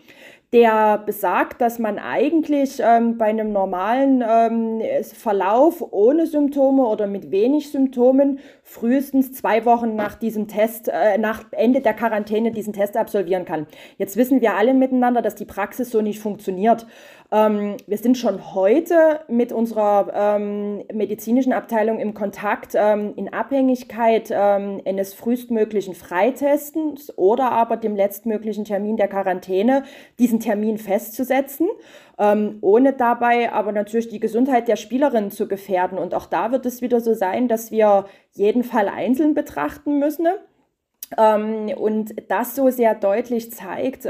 der 0.55 0.99
besagt, 0.99 1.59
dass 1.59 1.79
man 1.79 1.99
eigentlich 1.99 2.79
ähm, 2.81 3.17
bei 3.17 3.25
einem 3.25 3.51
normalen 3.51 4.23
ähm, 4.25 4.81
Verlauf 5.03 5.83
ohne 5.91 6.27
Symptome 6.27 6.85
oder 6.85 7.07
mit 7.07 7.29
wenig 7.29 7.71
Symptomen 7.71 8.39
frühestens 8.63 9.33
zwei 9.33 9.65
Wochen 9.65 9.97
nach 9.97 10.15
diesem 10.15 10.47
Test, 10.47 10.87
äh, 10.87 11.17
nach 11.17 11.43
Ende 11.51 11.81
der 11.81 11.93
Quarantäne 11.93 12.51
diesen 12.51 12.71
Test 12.71 12.95
absolvieren 12.95 13.43
kann. 13.43 13.67
Jetzt 13.97 14.15
wissen 14.15 14.39
wir 14.39 14.53
alle 14.53 14.73
miteinander, 14.73 15.21
dass 15.21 15.35
die 15.35 15.43
Praxis 15.43 15.91
so 15.91 15.99
nicht 16.01 16.21
funktioniert. 16.21 16.87
Ähm, 17.31 17.77
wir 17.87 17.97
sind 17.97 18.17
schon 18.17 18.53
heute 18.53 19.21
mit 19.27 19.51
unserer 19.51 20.11
ähm, 20.13 20.83
medizinischen 20.93 21.53
Abteilung 21.53 21.99
im 21.99 22.13
Kontakt 22.13 22.73
ähm, 22.75 23.13
in 23.15 23.33
Abhängigkeit 23.33 24.29
ähm, 24.31 24.81
eines 24.85 25.15
frühestmöglichen 25.15 25.95
Freitestens 25.95 27.17
oder 27.17 27.51
aber 27.51 27.77
dem 27.77 27.95
letztmöglichen 27.95 28.63
Termin 28.63 28.95
der 28.95 29.07
Quarantäne, 29.07 29.83
diesen 30.19 30.39
Termin 30.39 30.77
festzusetzen, 30.77 31.67
ähm, 32.19 32.59
ohne 32.61 32.93
dabei 32.93 33.51
aber 33.51 33.71
natürlich 33.71 34.09
die 34.09 34.19
Gesundheit 34.19 34.67
der 34.67 34.75
Spielerinnen 34.75 35.31
zu 35.31 35.47
gefährden. 35.47 35.97
Und 35.97 36.13
auch 36.13 36.27
da 36.27 36.51
wird 36.51 36.65
es 36.67 36.83
wieder 36.83 36.99
so 36.99 37.15
sein, 37.15 37.47
dass 37.47 37.71
wir 37.71 38.05
jeden 38.33 38.63
Fall 38.63 38.87
einzeln 38.87 39.33
betrachten 39.33 39.97
müssen. 39.97 40.27
Ähm, 41.17 41.69
und 41.75 42.13
das 42.29 42.55
so 42.55 42.69
sehr 42.69 42.93
deutlich 42.93 43.51
zeigt, 43.51 44.07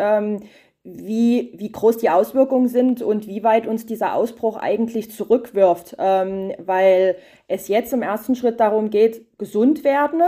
wie, 0.85 1.51
wie 1.57 1.71
groß 1.71 1.97
die 1.97 2.11
Auswirkungen 2.11 2.67
sind 2.67 3.01
und 3.01 3.25
wie 3.27 3.43
weit 3.43 3.65
uns 3.65 3.87
dieser 3.87 4.13
Ausbruch 4.13 4.55
eigentlich 4.55 5.11
zurückwirft, 5.11 5.95
ähm, 5.97 6.53
weil 6.63 7.17
es 7.47 7.67
jetzt 7.67 7.91
im 7.91 8.03
ersten 8.03 8.35
Schritt 8.35 8.59
darum 8.59 8.91
geht, 8.91 9.25
gesund 9.39 9.83
werden. 9.83 10.21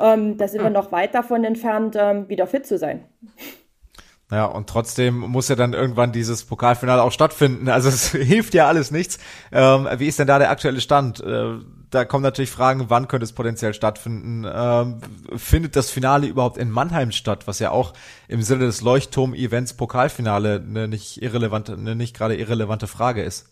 Ähm, 0.00 0.36
da 0.36 0.48
sind 0.48 0.62
wir 0.62 0.70
noch 0.70 0.90
weit 0.90 1.14
davon 1.14 1.44
entfernt, 1.44 1.96
ähm, 1.96 2.28
wieder 2.28 2.48
fit 2.48 2.66
zu 2.66 2.76
sein. 2.76 3.04
Ja, 4.30 4.46
und 4.46 4.68
trotzdem 4.68 5.18
muss 5.18 5.48
ja 5.48 5.54
dann 5.54 5.74
irgendwann 5.74 6.10
dieses 6.10 6.44
Pokalfinale 6.44 7.02
auch 7.02 7.12
stattfinden. 7.12 7.68
Also 7.68 7.88
es 7.88 8.10
hilft 8.12 8.54
ja 8.54 8.66
alles 8.66 8.90
nichts. 8.90 9.18
Ähm, 9.52 9.86
wie 9.98 10.06
ist 10.06 10.18
denn 10.18 10.26
da 10.26 10.38
der 10.38 10.50
aktuelle 10.50 10.80
Stand? 10.80 11.20
Äh, 11.20 11.58
da 11.90 12.04
kommen 12.04 12.22
natürlich 12.22 12.50
Fragen, 12.50 12.86
wann 12.88 13.06
könnte 13.06 13.24
es 13.24 13.32
potenziell 13.32 13.74
stattfinden? 13.74 14.44
Ähm, 14.52 15.00
findet 15.36 15.76
das 15.76 15.90
Finale 15.90 16.26
überhaupt 16.26 16.56
in 16.56 16.70
Mannheim 16.70 17.12
statt, 17.12 17.46
was 17.46 17.58
ja 17.58 17.70
auch 17.70 17.92
im 18.26 18.42
Sinne 18.42 18.64
des 18.64 18.80
Leuchtturm-Events 18.80 19.74
Pokalfinale 19.74 20.64
eine 20.68 20.88
nicht 20.88 21.22
irrelevante, 21.22 21.74
eine 21.74 21.94
nicht 21.94 22.16
gerade 22.16 22.36
irrelevante 22.36 22.86
Frage 22.86 23.22
ist? 23.22 23.50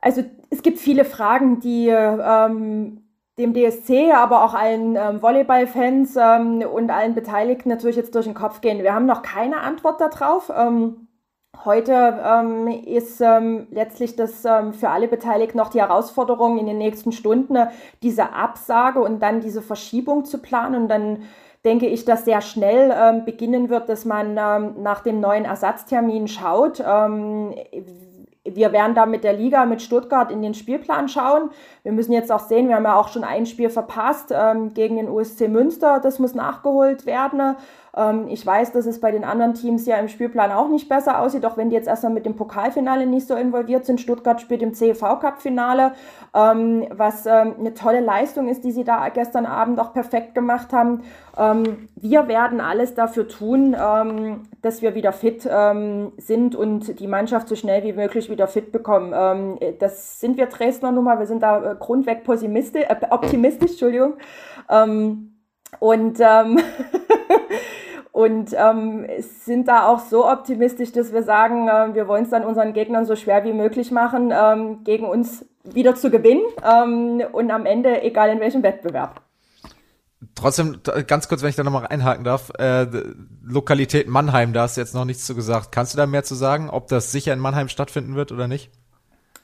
Also 0.00 0.24
es 0.50 0.62
gibt 0.62 0.78
viele 0.78 1.04
Fragen, 1.04 1.60
die 1.60 1.88
ähm, 1.88 3.03
dem 3.38 3.52
DSC, 3.52 4.12
aber 4.12 4.44
auch 4.44 4.54
allen 4.54 4.96
ähm, 4.96 5.20
Volleyballfans 5.20 6.16
ähm, 6.16 6.62
und 6.62 6.90
allen 6.90 7.14
Beteiligten 7.14 7.68
natürlich 7.68 7.96
jetzt 7.96 8.14
durch 8.14 8.26
den 8.26 8.34
Kopf 8.34 8.60
gehen. 8.60 8.82
Wir 8.82 8.94
haben 8.94 9.06
noch 9.06 9.22
keine 9.22 9.60
Antwort 9.60 10.00
darauf. 10.00 10.52
Ähm, 10.56 11.08
heute 11.64 12.20
ähm, 12.24 12.68
ist 12.68 13.20
ähm, 13.20 13.66
letztlich 13.70 14.14
das 14.14 14.44
ähm, 14.44 14.72
für 14.72 14.90
alle 14.90 15.08
Beteiligten 15.08 15.58
noch 15.58 15.70
die 15.70 15.80
Herausforderung, 15.80 16.58
in 16.58 16.66
den 16.66 16.78
nächsten 16.78 17.10
Stunden 17.10 17.56
äh, 17.56 17.66
diese 18.02 18.32
Absage 18.32 19.00
und 19.00 19.20
dann 19.20 19.40
diese 19.40 19.62
Verschiebung 19.62 20.24
zu 20.24 20.38
planen. 20.38 20.82
Und 20.82 20.88
dann 20.88 21.22
denke 21.64 21.86
ich, 21.86 22.04
dass 22.04 22.26
sehr 22.26 22.42
schnell 22.42 23.22
beginnen 23.24 23.70
wird, 23.70 23.88
dass 23.88 24.04
man 24.04 24.34
nach 24.34 25.00
dem 25.00 25.18
neuen 25.20 25.46
Ersatztermin 25.46 26.28
schaut. 26.28 26.78
Wir 28.44 28.72
werden 28.72 28.94
da 28.94 29.06
mit 29.06 29.24
der 29.24 29.32
Liga, 29.32 29.64
mit 29.64 29.80
Stuttgart 29.80 30.30
in 30.30 30.42
den 30.42 30.52
Spielplan 30.52 31.08
schauen. 31.08 31.50
Wir 31.82 31.92
müssen 31.92 32.12
jetzt 32.12 32.30
auch 32.30 32.40
sehen, 32.40 32.68
wir 32.68 32.76
haben 32.76 32.84
ja 32.84 32.94
auch 32.94 33.08
schon 33.08 33.24
ein 33.24 33.46
Spiel 33.46 33.70
verpasst 33.70 34.30
ähm, 34.30 34.74
gegen 34.74 34.96
den 34.96 35.08
USC 35.08 35.48
Münster. 35.48 35.98
Das 35.98 36.18
muss 36.18 36.34
nachgeholt 36.34 37.06
werden. 37.06 37.56
Ähm, 37.96 38.26
ich 38.28 38.44
weiß, 38.44 38.72
dass 38.72 38.86
es 38.86 39.00
bei 39.00 39.10
den 39.10 39.24
anderen 39.24 39.54
Teams 39.54 39.86
ja 39.86 39.96
im 39.96 40.08
Spielplan 40.08 40.52
auch 40.52 40.68
nicht 40.68 40.88
besser 40.88 41.20
aussieht, 41.20 41.46
auch 41.46 41.56
wenn 41.56 41.70
die 41.70 41.76
jetzt 41.76 41.88
erstmal 41.88 42.12
mit 42.12 42.26
dem 42.26 42.36
Pokalfinale 42.36 43.06
nicht 43.06 43.26
so 43.26 43.34
involviert 43.34 43.86
sind. 43.86 44.00
Stuttgart 44.00 44.40
spielt 44.40 44.62
im 44.62 44.74
CEV-Cup-Finale, 44.74 45.92
ähm, 46.34 46.86
was 46.90 47.26
ähm, 47.26 47.54
eine 47.58 47.74
tolle 47.74 48.00
Leistung 48.00 48.48
ist, 48.48 48.64
die 48.64 48.72
sie 48.72 48.84
da 48.84 49.08
gestern 49.08 49.46
Abend 49.46 49.78
auch 49.78 49.92
perfekt 49.92 50.34
gemacht 50.34 50.72
haben. 50.72 51.02
Ähm, 51.38 51.88
wir 51.96 52.28
werden 52.28 52.60
alles 52.60 52.94
dafür 52.94 53.28
tun, 53.28 53.76
ähm, 53.78 54.42
dass 54.62 54.82
wir 54.82 54.94
wieder 54.94 55.12
fit 55.12 55.48
ähm, 55.50 56.12
sind 56.16 56.56
und 56.56 56.98
die 57.00 57.06
Mannschaft 57.06 57.48
so 57.48 57.54
schnell 57.54 57.82
wie 57.84 57.92
möglich 57.92 58.30
wieder 58.30 58.48
fit 58.48 58.72
bekommen. 58.72 59.58
das 59.78 60.20
sind 60.20 60.36
wir 60.36 60.46
Dresdner 60.46 60.92
nun 60.92 61.04
mal, 61.04 61.18
wir 61.18 61.26
sind 61.26 61.42
da 61.42 61.72
äh, 61.72 61.76
grundweg 61.78 62.22
optimistisch, 62.26 62.84
äh, 62.88 62.96
optimistisch 63.10 63.72
Entschuldigung. 63.72 64.14
und 65.80 66.20
ähm, 66.20 66.58
und 68.14 68.54
ähm, 68.56 69.06
sind 69.18 69.66
da 69.66 69.88
auch 69.88 69.98
so 69.98 70.24
optimistisch, 70.30 70.92
dass 70.92 71.12
wir 71.12 71.24
sagen, 71.24 71.66
äh, 71.66 71.96
wir 71.96 72.06
wollen 72.06 72.22
es 72.22 72.30
dann 72.30 72.44
unseren 72.44 72.72
Gegnern 72.72 73.06
so 73.06 73.16
schwer 73.16 73.42
wie 73.42 73.52
möglich 73.52 73.90
machen, 73.90 74.32
ähm, 74.32 74.84
gegen 74.84 75.04
uns 75.04 75.44
wieder 75.64 75.96
zu 75.96 76.12
gewinnen 76.12 76.42
ähm, 76.62 77.24
und 77.32 77.50
am 77.50 77.66
Ende, 77.66 78.02
egal 78.02 78.30
in 78.30 78.38
welchem 78.38 78.62
Wettbewerb. 78.62 79.20
Trotzdem, 80.36 80.78
ganz 81.08 81.26
kurz, 81.26 81.42
wenn 81.42 81.50
ich 81.50 81.56
da 81.56 81.64
nochmal 81.64 81.88
einhaken 81.88 82.22
darf, 82.22 82.52
äh, 82.56 82.86
Lokalität 83.42 84.06
Mannheim, 84.06 84.52
da 84.52 84.62
hast 84.62 84.76
du 84.76 84.80
jetzt 84.80 84.94
noch 84.94 85.04
nichts 85.04 85.26
zu 85.26 85.34
gesagt. 85.34 85.72
Kannst 85.72 85.94
du 85.94 85.96
da 85.96 86.06
mehr 86.06 86.22
zu 86.22 86.36
sagen, 86.36 86.70
ob 86.70 86.86
das 86.86 87.10
sicher 87.10 87.32
in 87.32 87.40
Mannheim 87.40 87.68
stattfinden 87.68 88.14
wird 88.14 88.30
oder 88.30 88.46
nicht? 88.46 88.70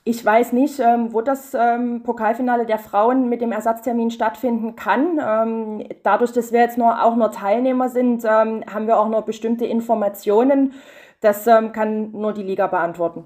Ich 0.04 0.24
weiß 0.24 0.52
nicht, 0.52 0.78
ähm, 0.78 1.12
wo 1.12 1.20
das 1.20 1.52
ähm, 1.54 2.02
Pokalfinale 2.02 2.64
der 2.64 2.78
Frauen 2.78 3.28
mit 3.28 3.42
dem 3.42 3.52
Ersatztermin 3.52 4.10
stattfinden 4.10 4.74
kann. 4.74 5.20
Ähm, 5.22 5.88
dadurch, 6.02 6.32
dass 6.32 6.52
wir 6.52 6.60
jetzt 6.60 6.78
nur, 6.78 7.02
auch 7.04 7.16
nur 7.16 7.30
Teilnehmer 7.30 7.90
sind, 7.90 8.24
ähm, 8.24 8.64
haben 8.72 8.86
wir 8.86 8.98
auch 8.98 9.08
nur 9.08 9.22
bestimmte 9.22 9.66
Informationen. 9.66 10.72
Das 11.20 11.46
ähm, 11.46 11.72
kann 11.72 12.12
nur 12.12 12.32
die 12.32 12.42
Liga 12.42 12.66
beantworten. 12.66 13.24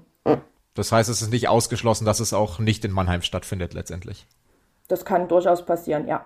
Das 0.73 0.91
heißt, 0.91 1.09
es 1.09 1.21
ist 1.21 1.31
nicht 1.31 1.47
ausgeschlossen, 1.47 2.05
dass 2.05 2.19
es 2.19 2.33
auch 2.33 2.59
nicht 2.59 2.83
in 2.83 2.91
Mannheim 2.91 3.21
stattfindet 3.21 3.73
letztendlich. 3.73 4.27
Das 4.89 5.05
kann 5.05 5.29
durchaus 5.29 5.65
passieren, 5.65 6.07
ja. 6.07 6.25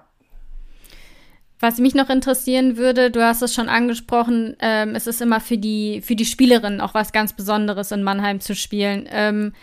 Was 1.59 1.77
mich 1.77 1.93
noch 1.93 2.09
interessieren 2.09 2.77
würde, 2.77 3.11
du 3.11 3.23
hast 3.23 3.41
es 3.41 3.53
schon 3.53 3.69
angesprochen, 3.69 4.55
ähm, 4.61 4.95
es 4.95 5.07
ist 5.07 5.21
immer 5.21 5.41
für 5.41 5.57
die, 5.57 6.01
für 6.01 6.15
die 6.15 6.25
Spielerin 6.25 6.81
auch 6.81 6.93
was 6.93 7.11
ganz 7.11 7.33
Besonderes 7.33 7.91
in 7.91 8.01
Mannheim 8.01 8.39
zu 8.39 8.55
spielen. 8.55 9.07
Ähm, 9.11 9.53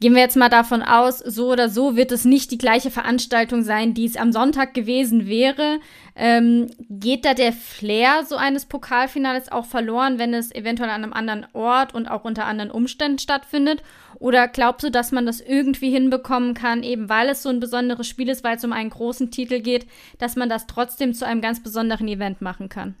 Gehen 0.00 0.14
wir 0.14 0.22
jetzt 0.22 0.36
mal 0.36 0.48
davon 0.48 0.82
aus, 0.82 1.20
so 1.20 1.52
oder 1.52 1.68
so 1.68 1.96
wird 1.96 2.10
es 2.10 2.24
nicht 2.24 2.50
die 2.50 2.58
gleiche 2.58 2.90
Veranstaltung 2.90 3.62
sein, 3.62 3.94
die 3.94 4.04
es 4.04 4.16
am 4.16 4.32
Sonntag 4.32 4.74
gewesen 4.74 5.28
wäre. 5.28 5.78
Ähm, 6.16 6.68
geht 6.90 7.24
da 7.24 7.32
der 7.32 7.52
Flair 7.52 8.24
so 8.28 8.36
eines 8.36 8.66
Pokalfinales 8.66 9.52
auch 9.52 9.66
verloren, 9.66 10.18
wenn 10.18 10.34
es 10.34 10.52
eventuell 10.52 10.90
an 10.90 11.04
einem 11.04 11.12
anderen 11.12 11.46
Ort 11.52 11.94
und 11.94 12.08
auch 12.08 12.24
unter 12.24 12.44
anderen 12.44 12.72
Umständen 12.72 13.20
stattfindet? 13.20 13.82
Oder 14.18 14.48
glaubst 14.48 14.84
du, 14.84 14.90
dass 14.90 15.12
man 15.12 15.26
das 15.26 15.40
irgendwie 15.40 15.90
hinbekommen 15.90 16.54
kann, 16.54 16.82
eben 16.82 17.08
weil 17.08 17.28
es 17.28 17.42
so 17.42 17.48
ein 17.48 17.60
besonderes 17.60 18.08
Spiel 18.08 18.28
ist, 18.28 18.42
weil 18.42 18.56
es 18.56 18.64
um 18.64 18.72
einen 18.72 18.90
großen 18.90 19.30
Titel 19.30 19.60
geht, 19.60 19.86
dass 20.18 20.34
man 20.34 20.48
das 20.48 20.66
trotzdem 20.66 21.14
zu 21.14 21.24
einem 21.24 21.40
ganz 21.40 21.62
besonderen 21.62 22.08
Event 22.08 22.40
machen 22.40 22.68
kann? 22.68 22.96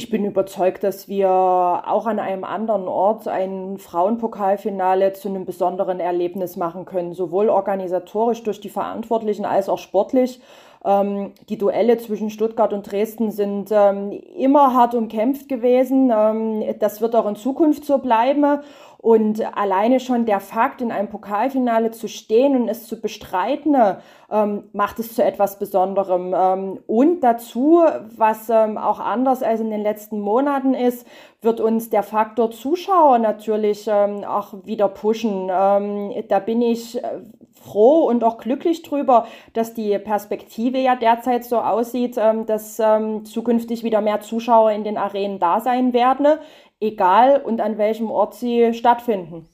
Ich 0.00 0.08
bin 0.08 0.24
überzeugt, 0.24 0.82
dass 0.82 1.08
wir 1.08 1.28
auch 1.28 2.06
an 2.06 2.18
einem 2.18 2.42
anderen 2.42 2.88
Ort 2.88 3.28
ein 3.28 3.76
Frauenpokalfinale 3.76 5.12
zu 5.12 5.28
einem 5.28 5.44
besonderen 5.44 6.00
Erlebnis 6.00 6.56
machen 6.56 6.86
können, 6.86 7.12
sowohl 7.12 7.50
organisatorisch 7.50 8.42
durch 8.42 8.62
die 8.62 8.70
Verantwortlichen 8.70 9.44
als 9.44 9.68
auch 9.68 9.76
sportlich. 9.76 10.40
Ähm, 10.82 11.32
die 11.50 11.58
Duelle 11.58 11.98
zwischen 11.98 12.30
Stuttgart 12.30 12.72
und 12.72 12.90
Dresden 12.90 13.30
sind 13.30 13.68
ähm, 13.72 14.12
immer 14.38 14.72
hart 14.72 14.94
umkämpft 14.94 15.50
gewesen. 15.50 16.10
Ähm, 16.10 16.64
das 16.78 17.02
wird 17.02 17.14
auch 17.14 17.26
in 17.28 17.36
Zukunft 17.36 17.84
so 17.84 17.98
bleiben. 17.98 18.60
Und 19.02 19.42
alleine 19.56 19.98
schon 19.98 20.26
der 20.26 20.40
Fakt, 20.40 20.82
in 20.82 20.92
einem 20.92 21.08
Pokalfinale 21.08 21.90
zu 21.90 22.06
stehen 22.06 22.54
und 22.54 22.68
es 22.68 22.86
zu 22.86 23.00
bestreiten, 23.00 23.74
ähm, 24.30 24.64
macht 24.74 24.98
es 24.98 25.14
zu 25.14 25.24
etwas 25.24 25.58
Besonderem. 25.58 26.34
Ähm, 26.36 26.78
und 26.86 27.20
dazu, 27.22 27.80
was 28.14 28.50
ähm, 28.50 28.76
auch 28.76 29.00
anders 29.00 29.42
als 29.42 29.60
in 29.60 29.70
den 29.70 29.80
letzten 29.80 30.20
Monaten 30.20 30.74
ist, 30.74 31.06
wird 31.40 31.60
uns 31.60 31.88
der 31.88 32.02
Faktor 32.02 32.50
Zuschauer 32.50 33.18
natürlich 33.18 33.86
ähm, 33.90 34.22
auch 34.22 34.52
wieder 34.64 34.88
pushen. 34.88 35.48
Ähm, 35.50 36.12
da 36.28 36.38
bin 36.38 36.60
ich 36.60 37.02
äh, 37.02 37.20
froh 37.54 38.06
und 38.06 38.22
auch 38.22 38.36
glücklich 38.36 38.82
drüber, 38.82 39.26
dass 39.54 39.72
die 39.72 39.98
Perspektive 39.98 40.76
ja 40.76 40.94
derzeit 40.94 41.44
so 41.44 41.58
aussieht, 41.58 42.16
ähm, 42.18 42.44
dass 42.44 42.80
zukünftig 43.24 43.82
wieder 43.82 44.02
mehr 44.02 44.20
Zuschauer 44.20 44.72
in 44.72 44.84
den 44.84 44.98
Arenen 44.98 45.38
da 45.38 45.60
sein 45.60 45.94
werden 45.94 46.26
egal 46.80 47.40
und 47.40 47.60
an 47.60 47.78
welchem 47.78 48.10
Ort 48.10 48.34
sie 48.34 48.72
stattfinden. 48.74 49.46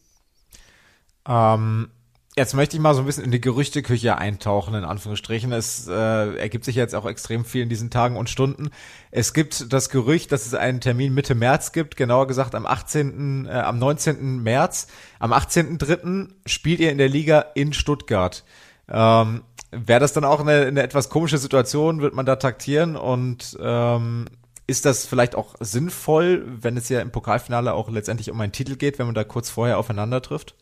Ähm, 1.28 1.88
jetzt 2.36 2.54
möchte 2.54 2.76
ich 2.76 2.82
mal 2.82 2.94
so 2.94 3.00
ein 3.00 3.06
bisschen 3.06 3.24
in 3.24 3.30
die 3.30 3.40
Gerüchteküche 3.40 4.16
eintauchen, 4.16 4.74
in 4.74 4.84
Anführungsstrichen. 4.84 5.52
Es 5.52 5.88
äh, 5.88 6.36
ergibt 6.36 6.64
sich 6.64 6.76
jetzt 6.76 6.94
auch 6.94 7.06
extrem 7.06 7.44
viel 7.44 7.62
in 7.62 7.68
diesen 7.68 7.90
Tagen 7.90 8.16
und 8.16 8.30
Stunden. 8.30 8.70
Es 9.10 9.34
gibt 9.34 9.72
das 9.72 9.90
Gerücht, 9.90 10.30
dass 10.32 10.46
es 10.46 10.54
einen 10.54 10.80
Termin 10.80 11.14
Mitte 11.14 11.34
März 11.34 11.72
gibt, 11.72 11.96
genauer 11.96 12.26
gesagt 12.26 12.54
am 12.54 12.66
18., 12.66 13.46
äh, 13.46 13.50
am 13.50 13.78
19. 13.78 14.42
März. 14.42 14.86
Am 15.18 15.32
18.3. 15.32 16.28
spielt 16.46 16.80
ihr 16.80 16.92
in 16.92 16.98
der 16.98 17.08
Liga 17.08 17.40
in 17.54 17.72
Stuttgart. 17.72 18.44
Ähm, 18.88 19.42
Wäre 19.72 20.00
das 20.00 20.12
dann 20.12 20.24
auch 20.24 20.40
eine, 20.40 20.66
eine 20.66 20.82
etwas 20.82 21.10
komische 21.10 21.38
Situation? 21.38 22.00
Wird 22.00 22.14
man 22.14 22.24
da 22.24 22.36
taktieren 22.36 22.96
und 22.96 23.58
ähm, 23.60 24.26
ist 24.66 24.84
das 24.84 25.06
vielleicht 25.06 25.34
auch 25.34 25.54
sinnvoll, 25.60 26.44
wenn 26.46 26.76
es 26.76 26.88
ja 26.88 27.00
im 27.00 27.12
Pokalfinale 27.12 27.72
auch 27.72 27.88
letztendlich 27.90 28.30
um 28.30 28.40
einen 28.40 28.52
Titel 28.52 28.76
geht, 28.76 28.98
wenn 28.98 29.06
man 29.06 29.14
da 29.14 29.24
kurz 29.24 29.50
vorher 29.50 29.78
aufeinander 29.78 30.22
trifft? 30.22 30.54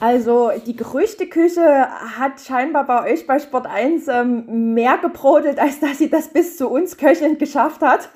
Also 0.00 0.50
die 0.66 0.76
Gerüchteküche 0.76 1.88
hat 2.18 2.40
scheinbar 2.40 2.86
bei 2.86 3.12
euch 3.12 3.26
bei 3.26 3.38
Sport 3.38 3.66
1 3.66 4.06
ähm, 4.08 4.74
mehr 4.74 4.98
gebrodelt, 4.98 5.58
als 5.58 5.80
dass 5.80 5.98
sie 5.98 6.10
das 6.10 6.28
bis 6.28 6.56
zu 6.56 6.68
uns 6.68 6.96
köchelnd 6.96 7.38
geschafft 7.38 7.80
hat. 7.80 8.10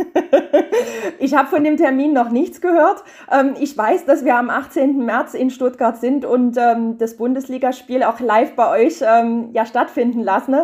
ich 1.19 1.35
habe 1.35 1.49
von 1.49 1.65
dem 1.65 1.77
Termin 1.77 2.13
noch 2.13 2.31
nichts 2.31 2.61
gehört. 2.61 3.03
Ähm, 3.31 3.55
ich 3.59 3.77
weiß, 3.77 4.05
dass 4.05 4.25
wir 4.25 4.37
am 4.37 4.51
18. 4.51 5.05
März 5.05 5.35
in 5.35 5.51
Stuttgart 5.51 5.97
sind 5.99 6.25
und 6.25 6.57
ähm, 6.57 6.99
das 6.99 7.17
Bundesligaspiel 7.17 8.03
auch 8.03 8.21
live 8.21 8.55
bei 8.55 8.85
euch 8.85 9.01
ähm, 9.03 9.51
ja 9.53 9.67
stattfinden 9.67 10.23
lassen. 10.23 10.55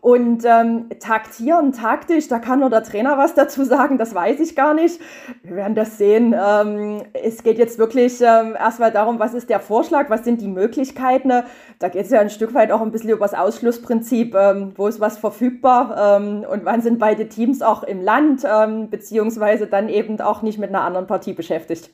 Und 0.00 0.44
ähm, 0.44 0.88
taktieren, 1.00 1.72
taktisch, 1.72 2.28
da 2.28 2.38
kann 2.38 2.60
nur 2.60 2.70
der 2.70 2.82
Trainer 2.82 3.18
was 3.18 3.34
dazu 3.34 3.64
sagen, 3.64 3.98
das 3.98 4.14
weiß 4.14 4.40
ich 4.40 4.54
gar 4.54 4.74
nicht. 4.74 5.00
Wir 5.42 5.56
werden 5.56 5.74
das 5.74 5.98
sehen. 5.98 6.34
Ähm, 6.38 7.02
es 7.12 7.42
geht 7.42 7.58
jetzt 7.58 7.78
wirklich 7.78 8.20
ähm, 8.20 8.54
erstmal 8.56 8.92
darum, 8.92 9.18
was 9.18 9.34
ist 9.34 9.50
der 9.50 9.60
Vorschlag, 9.60 10.10
was 10.10 10.24
sind 10.24 10.40
die 10.40 10.48
Möglichkeiten. 10.48 11.32
Da 11.78 11.88
geht 11.88 12.04
es 12.04 12.10
ja 12.10 12.20
ein 12.20 12.30
Stück 12.30 12.54
weit 12.54 12.70
auch 12.70 12.82
ein 12.82 12.90
bisschen 12.90 13.10
über 13.10 13.26
das 13.26 13.34
Ausschlussprinzip, 13.34 14.34
ähm, 14.34 14.72
wo 14.76 14.86
ist 14.86 15.00
was 15.00 15.18
verfügbar 15.18 16.20
ähm, 16.20 16.44
und 16.50 16.64
wann 16.64 16.82
sind 16.82 16.98
beide 16.98 17.28
Teams 17.28 17.62
auch 17.62 17.82
im 17.82 18.02
Land, 18.02 18.42
ähm, 18.44 18.90
beziehungsweise 18.90 19.66
dann 19.66 19.88
eben 19.88 20.20
auch 20.20 20.42
nicht 20.42 20.58
mit 20.58 20.70
einer 20.70 20.82
anderen 20.82 21.06
Partie 21.06 21.32
beschäftigt. 21.32 21.90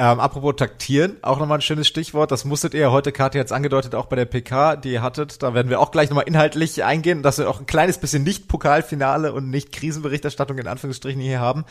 Ähm, 0.00 0.20
apropos 0.20 0.54
taktieren, 0.54 1.16
auch 1.22 1.40
nochmal 1.40 1.58
ein 1.58 1.62
schönes 1.62 1.88
Stichwort. 1.88 2.30
Das 2.30 2.44
musstet 2.44 2.72
ihr 2.72 2.92
heute, 2.92 3.10
Kathi 3.10 3.36
jetzt 3.36 3.52
angedeutet, 3.52 3.96
auch 3.96 4.06
bei 4.06 4.14
der 4.14 4.26
PK, 4.26 4.76
die 4.76 4.92
ihr 4.92 5.02
hattet. 5.02 5.42
Da 5.42 5.54
werden 5.54 5.70
wir 5.70 5.80
auch 5.80 5.90
gleich 5.90 6.08
nochmal 6.08 6.28
inhaltlich 6.28 6.84
eingehen, 6.84 7.24
dass 7.24 7.38
wir 7.38 7.50
auch 7.50 7.58
ein 7.58 7.66
kleines 7.66 7.98
bisschen 7.98 8.22
nicht 8.22 8.46
Pokalfinale 8.46 9.32
und 9.32 9.50
nicht 9.50 9.72
Krisenberichterstattung 9.72 10.56
in 10.56 10.68
Anführungsstrichen 10.68 11.20
hier 11.20 11.40
haben. 11.40 11.64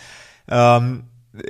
Ähm, 0.50 1.06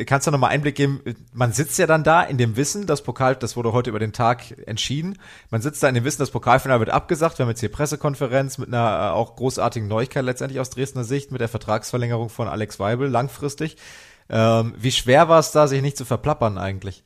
kannst 0.06 0.28
du 0.28 0.32
nochmal 0.32 0.52
Einblick 0.52 0.76
geben? 0.76 1.02
Man 1.34 1.52
sitzt 1.52 1.80
ja 1.80 1.88
dann 1.88 2.04
da 2.04 2.22
in 2.22 2.38
dem 2.38 2.56
Wissen, 2.58 2.86
das 2.86 3.02
Pokal, 3.02 3.36
das 3.38 3.56
wurde 3.56 3.74
heute 3.74 3.90
über 3.90 4.00
den 4.00 4.14
Tag 4.14 4.44
entschieden. 4.68 5.18
Man 5.50 5.62
sitzt 5.62 5.82
da 5.82 5.90
in 5.90 5.96
dem 5.96 6.04
Wissen, 6.04 6.20
das 6.20 6.30
Pokalfinale 6.30 6.82
wird 6.82 6.92
abgesagt. 6.92 7.40
Wir 7.40 7.46
haben 7.46 7.50
jetzt 7.50 7.60
hier 7.62 7.72
Pressekonferenz 7.72 8.60
mit 8.60 8.68
einer 8.68 9.08
äh, 9.08 9.10
auch 9.14 9.36
großartigen 9.36 9.88
Neuigkeit 9.88 10.24
letztendlich 10.24 10.60
aus 10.60 10.70
Dresdner 10.70 11.06
Sicht 11.06 11.32
mit 11.32 11.42
der 11.42 11.50
Vertragsverlängerung 11.50 12.30
von 12.30 12.48
Alex 12.48 12.80
Weibel 12.80 13.10
langfristig. 13.10 13.78
Ähm, 14.30 14.74
wie 14.78 14.92
schwer 14.92 15.30
war 15.30 15.40
es 15.40 15.52
da, 15.52 15.68
sich 15.68 15.82
nicht 15.82 15.98
zu 15.98 16.06
verplappern 16.06 16.58
eigentlich? 16.58 17.04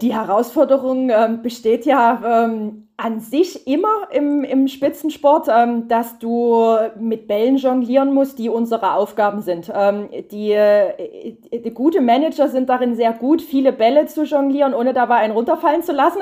Die 0.00 0.14
Herausforderung 0.14 1.10
ähm, 1.10 1.42
besteht 1.42 1.84
ja 1.84 2.44
ähm, 2.44 2.88
an 2.96 3.20
sich 3.20 3.66
immer 3.66 4.08
im, 4.10 4.44
im 4.44 4.68
Spitzensport, 4.68 5.48
ähm, 5.50 5.88
dass 5.88 6.18
du 6.18 6.76
mit 6.98 7.26
Bällen 7.26 7.56
jonglieren 7.56 8.12
musst, 8.12 8.38
die 8.38 8.50
unsere 8.50 8.92
Aufgaben 8.94 9.40
sind. 9.40 9.72
Ähm, 9.74 10.08
die, 10.30 10.52
äh, 10.52 11.36
die 11.50 11.70
gute 11.72 12.00
Manager 12.00 12.48
sind 12.48 12.68
darin 12.68 12.94
sehr 12.94 13.12
gut, 13.12 13.40
viele 13.40 13.72
Bälle 13.72 14.06
zu 14.06 14.24
jonglieren, 14.24 14.74
ohne 14.74 14.92
dabei 14.92 15.16
einen 15.16 15.32
runterfallen 15.32 15.82
zu 15.82 15.92
lassen. 15.92 16.20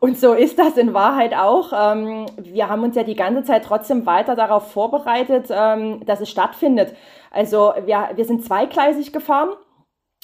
Und 0.00 0.18
so 0.18 0.32
ist 0.32 0.58
das 0.58 0.76
in 0.76 0.94
Wahrheit 0.94 1.34
auch. 1.34 1.72
Ähm, 1.74 2.26
wir 2.38 2.68
haben 2.70 2.82
uns 2.82 2.96
ja 2.96 3.02
die 3.02 3.16
ganze 3.16 3.44
Zeit 3.44 3.64
trotzdem 3.64 4.06
weiter 4.06 4.34
darauf 4.34 4.72
vorbereitet, 4.72 5.48
ähm, 5.50 6.04
dass 6.06 6.20
es 6.20 6.30
stattfindet. 6.30 6.94
Also 7.30 7.72
wir, 7.84 8.10
wir 8.14 8.24
sind 8.24 8.44
zweigleisig 8.44 9.12
gefahren. 9.12 9.50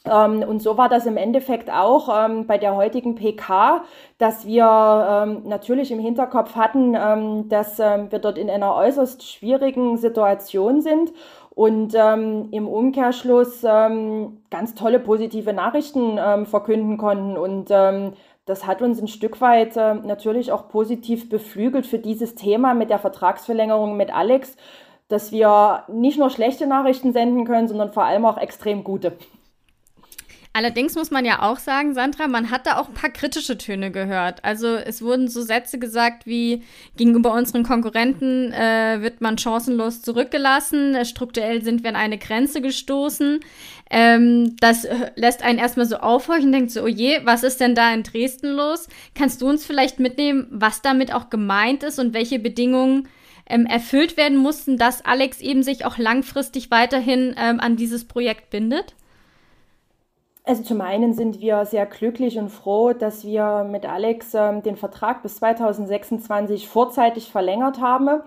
Ähm, 0.07 0.43
und 0.43 0.63
so 0.63 0.79
war 0.79 0.89
das 0.89 1.07
im 1.07 1.17
Endeffekt 1.17 1.71
auch 1.71 2.09
ähm, 2.09 2.47
bei 2.47 2.59
der 2.59 2.75
heutigen 2.77 3.15
PK, 3.15 3.85
dass 4.19 4.47
wir 4.47 4.65
ähm, 4.65 5.43
natürlich 5.45 5.91
im 5.91 5.99
Hinterkopf 5.99 6.57
hatten, 6.57 6.95
ähm, 6.95 7.49
dass 7.49 7.79
ähm, 7.79 8.11
wir 8.11 8.19
dort 8.19 8.39
in 8.39 8.49
einer 8.49 8.75
äußerst 8.75 9.23
schwierigen 9.27 9.99
Situation 9.99 10.81
sind 10.81 11.13
und 11.55 11.95
ähm, 11.95 12.49
im 12.53 12.69
Umkehrschluss 12.69 13.63
ganz 13.63 14.75
tolle 14.75 15.01
positive 15.01 15.53
Nachrichten 15.53 16.47
verkünden 16.47 16.97
konnten. 16.97 17.37
Und 17.37 17.71
das 18.51 18.67
hat 18.67 18.83
uns 18.83 19.01
ein 19.01 19.09
Stück 19.09 19.41
weit 19.41 19.77
äh, 19.77 19.95
natürlich 19.95 20.53
auch 20.53 20.69
positiv 20.69 21.29
beflügelt 21.29 21.87
für 21.87 21.99
dieses 21.99 22.35
Thema 22.35 22.75
mit 22.75 22.91
der 22.91 22.99
Vertragsverlängerung 22.99 23.97
mit 23.97 24.15
Alex, 24.15 24.57
dass 25.09 25.33
wir 25.33 25.85
nicht 25.89 26.19
nur 26.19 26.31
schlechte 26.31 26.67
Nachrichten 26.67 27.13
senden 27.13 27.45
können, 27.45 27.69
sondern 27.69 27.93
vor 27.93 28.05
allem 28.05 28.25
auch 28.25 28.39
extrem 28.39 28.83
gute. 28.83 29.13
Allerdings 30.53 30.97
muss 30.97 31.13
man 31.13 31.25
ja 31.25 31.43
auch 31.43 31.61
sagen, 31.61 31.95
Sandra, 31.95 32.27
man 32.27 32.51
hat 32.51 32.67
da 32.67 32.79
auch 32.79 32.89
ein 32.89 32.95
paar 32.95 33.11
kritische 33.11 33.57
Töne 33.57 33.93
gehört. 33.93 34.45
Also 34.45 34.75
es 34.75 35.01
wurden 35.01 35.29
so 35.29 35.43
Sätze 35.43 35.79
gesagt 35.79 36.27
wie 36.27 36.65
gegenüber 36.97 37.35
unseren 37.35 37.63
Konkurrenten 37.63 38.53
äh, 38.53 39.01
wird 39.01 39.21
man 39.21 39.39
chancenlos 39.39 40.03
zurückgelassen, 40.03 40.97
äh, 40.97 41.05
strukturell 41.05 41.63
sind 41.63 41.85
wir 41.85 41.91
an 41.91 41.97
eine 41.97 42.19
Grenze 42.19 42.61
gestoßen. 42.61 43.39
Ähm, 43.91 44.57
das 44.59 44.89
lässt 45.15 45.45
einen 45.45 45.61
erstmal 45.61 45.87
so 45.87 45.99
aufhorchen 45.99 46.47
und 46.47 46.53
denkt 46.53 46.73
so, 46.73 46.83
oh 46.83 46.89
je, 46.89 47.21
was 47.23 47.45
ist 47.45 47.61
denn 47.61 47.77
da 47.77 47.95
in 47.95 48.03
Dresden 48.03 48.49
los? 48.49 48.89
Kannst 49.15 49.43
du 49.43 49.49
uns 49.49 49.65
vielleicht 49.65 50.01
mitnehmen, 50.01 50.49
was 50.51 50.83
damit 50.83 51.15
auch 51.15 51.31
gemeint 51.31 51.85
ist 51.85 52.01
und 52.01 52.13
welche 52.13 52.41
Bedingungen 52.41 53.09
ähm, 53.47 53.67
erfüllt 53.67 54.17
werden 54.17 54.39
mussten, 54.39 54.79
dass 54.79 55.05
Alex 55.05 55.41
eben 55.41 55.63
sich 55.63 55.85
auch 55.85 55.97
langfristig 55.97 56.73
weiterhin 56.73 57.37
ähm, 57.39 57.61
an 57.61 57.77
dieses 57.77 58.05
Projekt 58.05 58.51
bindet? 58.51 58.97
Also 60.44 60.62
zum 60.62 60.81
einen 60.81 61.12
sind 61.12 61.40
wir 61.40 61.64
sehr 61.66 61.87
glücklich 61.87 62.38
und 62.38 62.48
froh, 62.48 62.92
dass 62.92 63.24
wir 63.24 63.64
mit 63.70 63.87
Alex 63.87 64.35
ähm, 64.35 64.62
den 64.62 64.76
Vertrag 64.76 65.22
bis 65.22 65.37
2026 65.37 66.68
vorzeitig 66.68 67.31
verlängert 67.31 67.81
haben. 67.81 68.22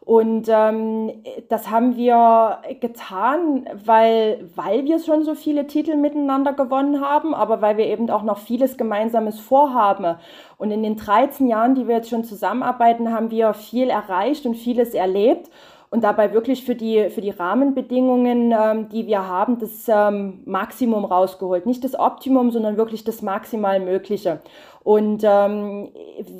Und 0.00 0.48
ähm, 0.48 1.22
das 1.50 1.70
haben 1.70 1.94
wir 1.96 2.60
getan, 2.80 3.68
weil, 3.84 4.48
weil 4.54 4.86
wir 4.86 5.00
schon 5.00 5.22
so 5.22 5.34
viele 5.34 5.66
Titel 5.66 5.96
miteinander 5.96 6.54
gewonnen 6.54 7.02
haben, 7.02 7.34
aber 7.34 7.60
weil 7.60 7.76
wir 7.76 7.84
eben 7.84 8.08
auch 8.08 8.22
noch 8.22 8.38
vieles 8.38 8.78
Gemeinsames 8.78 9.38
vorhaben. 9.38 10.16
Und 10.56 10.70
in 10.70 10.82
den 10.82 10.96
13 10.96 11.46
Jahren, 11.46 11.74
die 11.74 11.86
wir 11.86 11.96
jetzt 11.96 12.08
schon 12.08 12.24
zusammenarbeiten, 12.24 13.12
haben 13.12 13.30
wir 13.30 13.52
viel 13.52 13.90
erreicht 13.90 14.46
und 14.46 14.54
vieles 14.54 14.94
erlebt 14.94 15.50
und 15.90 16.04
dabei 16.04 16.32
wirklich 16.34 16.64
für 16.64 16.74
die, 16.74 17.08
für 17.08 17.20
die 17.20 17.30
Rahmenbedingungen, 17.30 18.52
ähm, 18.52 18.88
die 18.90 19.06
wir 19.06 19.26
haben, 19.26 19.58
das 19.58 19.88
ähm, 19.88 20.42
Maximum 20.44 21.04
rausgeholt. 21.04 21.64
Nicht 21.64 21.82
das 21.82 21.98
Optimum, 21.98 22.50
sondern 22.50 22.76
wirklich 22.76 23.04
das 23.04 23.22
maximal 23.22 23.80
Mögliche. 23.80 24.40
Und 24.84 25.22
ähm, 25.24 25.90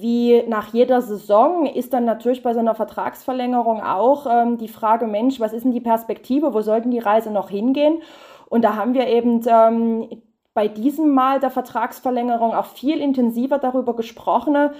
wie 0.00 0.42
nach 0.48 0.72
jeder 0.72 1.00
Saison 1.00 1.66
ist 1.66 1.92
dann 1.92 2.04
natürlich 2.04 2.42
bei 2.42 2.52
so 2.52 2.60
einer 2.60 2.74
Vertragsverlängerung 2.74 3.82
auch 3.82 4.26
ähm, 4.30 4.58
die 4.58 4.68
Frage, 4.68 5.06
Mensch, 5.06 5.40
was 5.40 5.52
ist 5.52 5.64
denn 5.64 5.72
die 5.72 5.80
Perspektive, 5.80 6.52
wo 6.52 6.60
sollten 6.60 6.90
die 6.90 6.98
Reise 6.98 7.30
noch 7.30 7.50
hingehen? 7.50 8.02
Und 8.48 8.62
da 8.62 8.76
haben 8.76 8.94
wir 8.94 9.06
eben 9.06 9.42
ähm, 9.46 10.08
bei 10.54 10.68
diesem 10.68 11.14
Mal 11.14 11.40
der 11.40 11.50
Vertragsverlängerung 11.50 12.54
auch 12.54 12.66
viel 12.66 13.00
intensiver 13.00 13.58
darüber 13.58 13.94
gesprochen, 13.94 14.70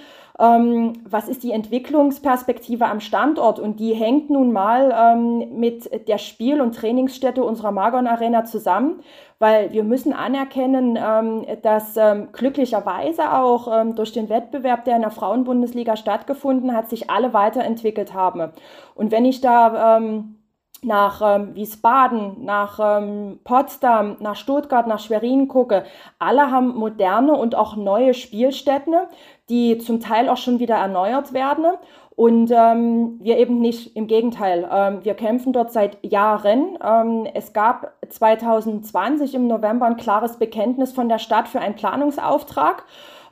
was 0.41 1.27
ist 1.27 1.43
die 1.43 1.51
Entwicklungsperspektive 1.51 2.85
am 2.85 3.01
Standort. 3.01 3.59
Und 3.59 3.81
die 3.81 3.93
hängt 3.93 4.29
nun 4.29 4.53
mal 4.53 4.95
ähm, 4.97 5.59
mit 5.59 6.07
der 6.07 6.17
Spiel- 6.17 6.61
und 6.61 6.75
Trainingsstätte 6.75 7.43
unserer 7.43 7.71
Magon 7.71 8.07
Arena 8.07 8.45
zusammen, 8.45 9.01
weil 9.39 9.73
wir 9.73 9.83
müssen 9.83 10.13
anerkennen, 10.13 10.97
ähm, 10.97 11.45
dass 11.61 11.97
ähm, 11.97 12.29
glücklicherweise 12.31 13.33
auch 13.33 13.67
ähm, 13.81 13.95
durch 13.95 14.13
den 14.13 14.29
Wettbewerb, 14.29 14.85
der 14.85 14.95
in 14.95 15.01
der 15.01 15.11
Frauenbundesliga 15.11 15.97
stattgefunden 15.97 16.73
hat, 16.73 16.89
sich 16.89 17.09
alle 17.09 17.33
weiterentwickelt 17.33 18.13
haben. 18.13 18.53
Und 18.95 19.11
wenn 19.11 19.25
ich 19.25 19.41
da 19.41 19.97
ähm, 19.97 20.39
nach 20.81 21.21
ähm, 21.21 21.55
Wiesbaden, 21.55 22.45
nach 22.45 22.79
ähm, 22.81 23.39
Potsdam, 23.43 24.17
nach 24.19 24.35
Stuttgart, 24.35 24.87
nach 24.87 24.99
Schwerin 24.99 25.47
gucke, 25.47 25.83
alle 26.19 26.51
haben 26.51 26.75
moderne 26.75 27.33
und 27.33 27.55
auch 27.55 27.75
neue 27.75 28.13
Spielstätten, 28.13 28.95
die 29.49 29.77
zum 29.77 29.99
Teil 29.99 30.29
auch 30.29 30.37
schon 30.37 30.59
wieder 30.59 30.75
erneuert 30.75 31.33
werden. 31.33 31.65
Und 32.15 32.51
ähm, 32.51 33.17
wir 33.21 33.37
eben 33.37 33.61
nicht, 33.61 33.95
im 33.95 34.07
Gegenteil. 34.07 34.69
Ähm, 34.69 34.99
wir 35.03 35.13
kämpfen 35.13 35.53
dort 35.53 35.71
seit 35.71 36.03
Jahren. 36.03 36.77
Ähm, 36.83 37.27
es 37.33 37.53
gab 37.53 37.93
2020 38.09 39.35
im 39.35 39.47
November 39.47 39.85
ein 39.85 39.95
klares 39.95 40.37
Bekenntnis 40.37 40.91
von 40.91 41.07
der 41.07 41.19
Stadt 41.19 41.47
für 41.47 41.61
einen 41.61 41.75
Planungsauftrag 41.75 42.83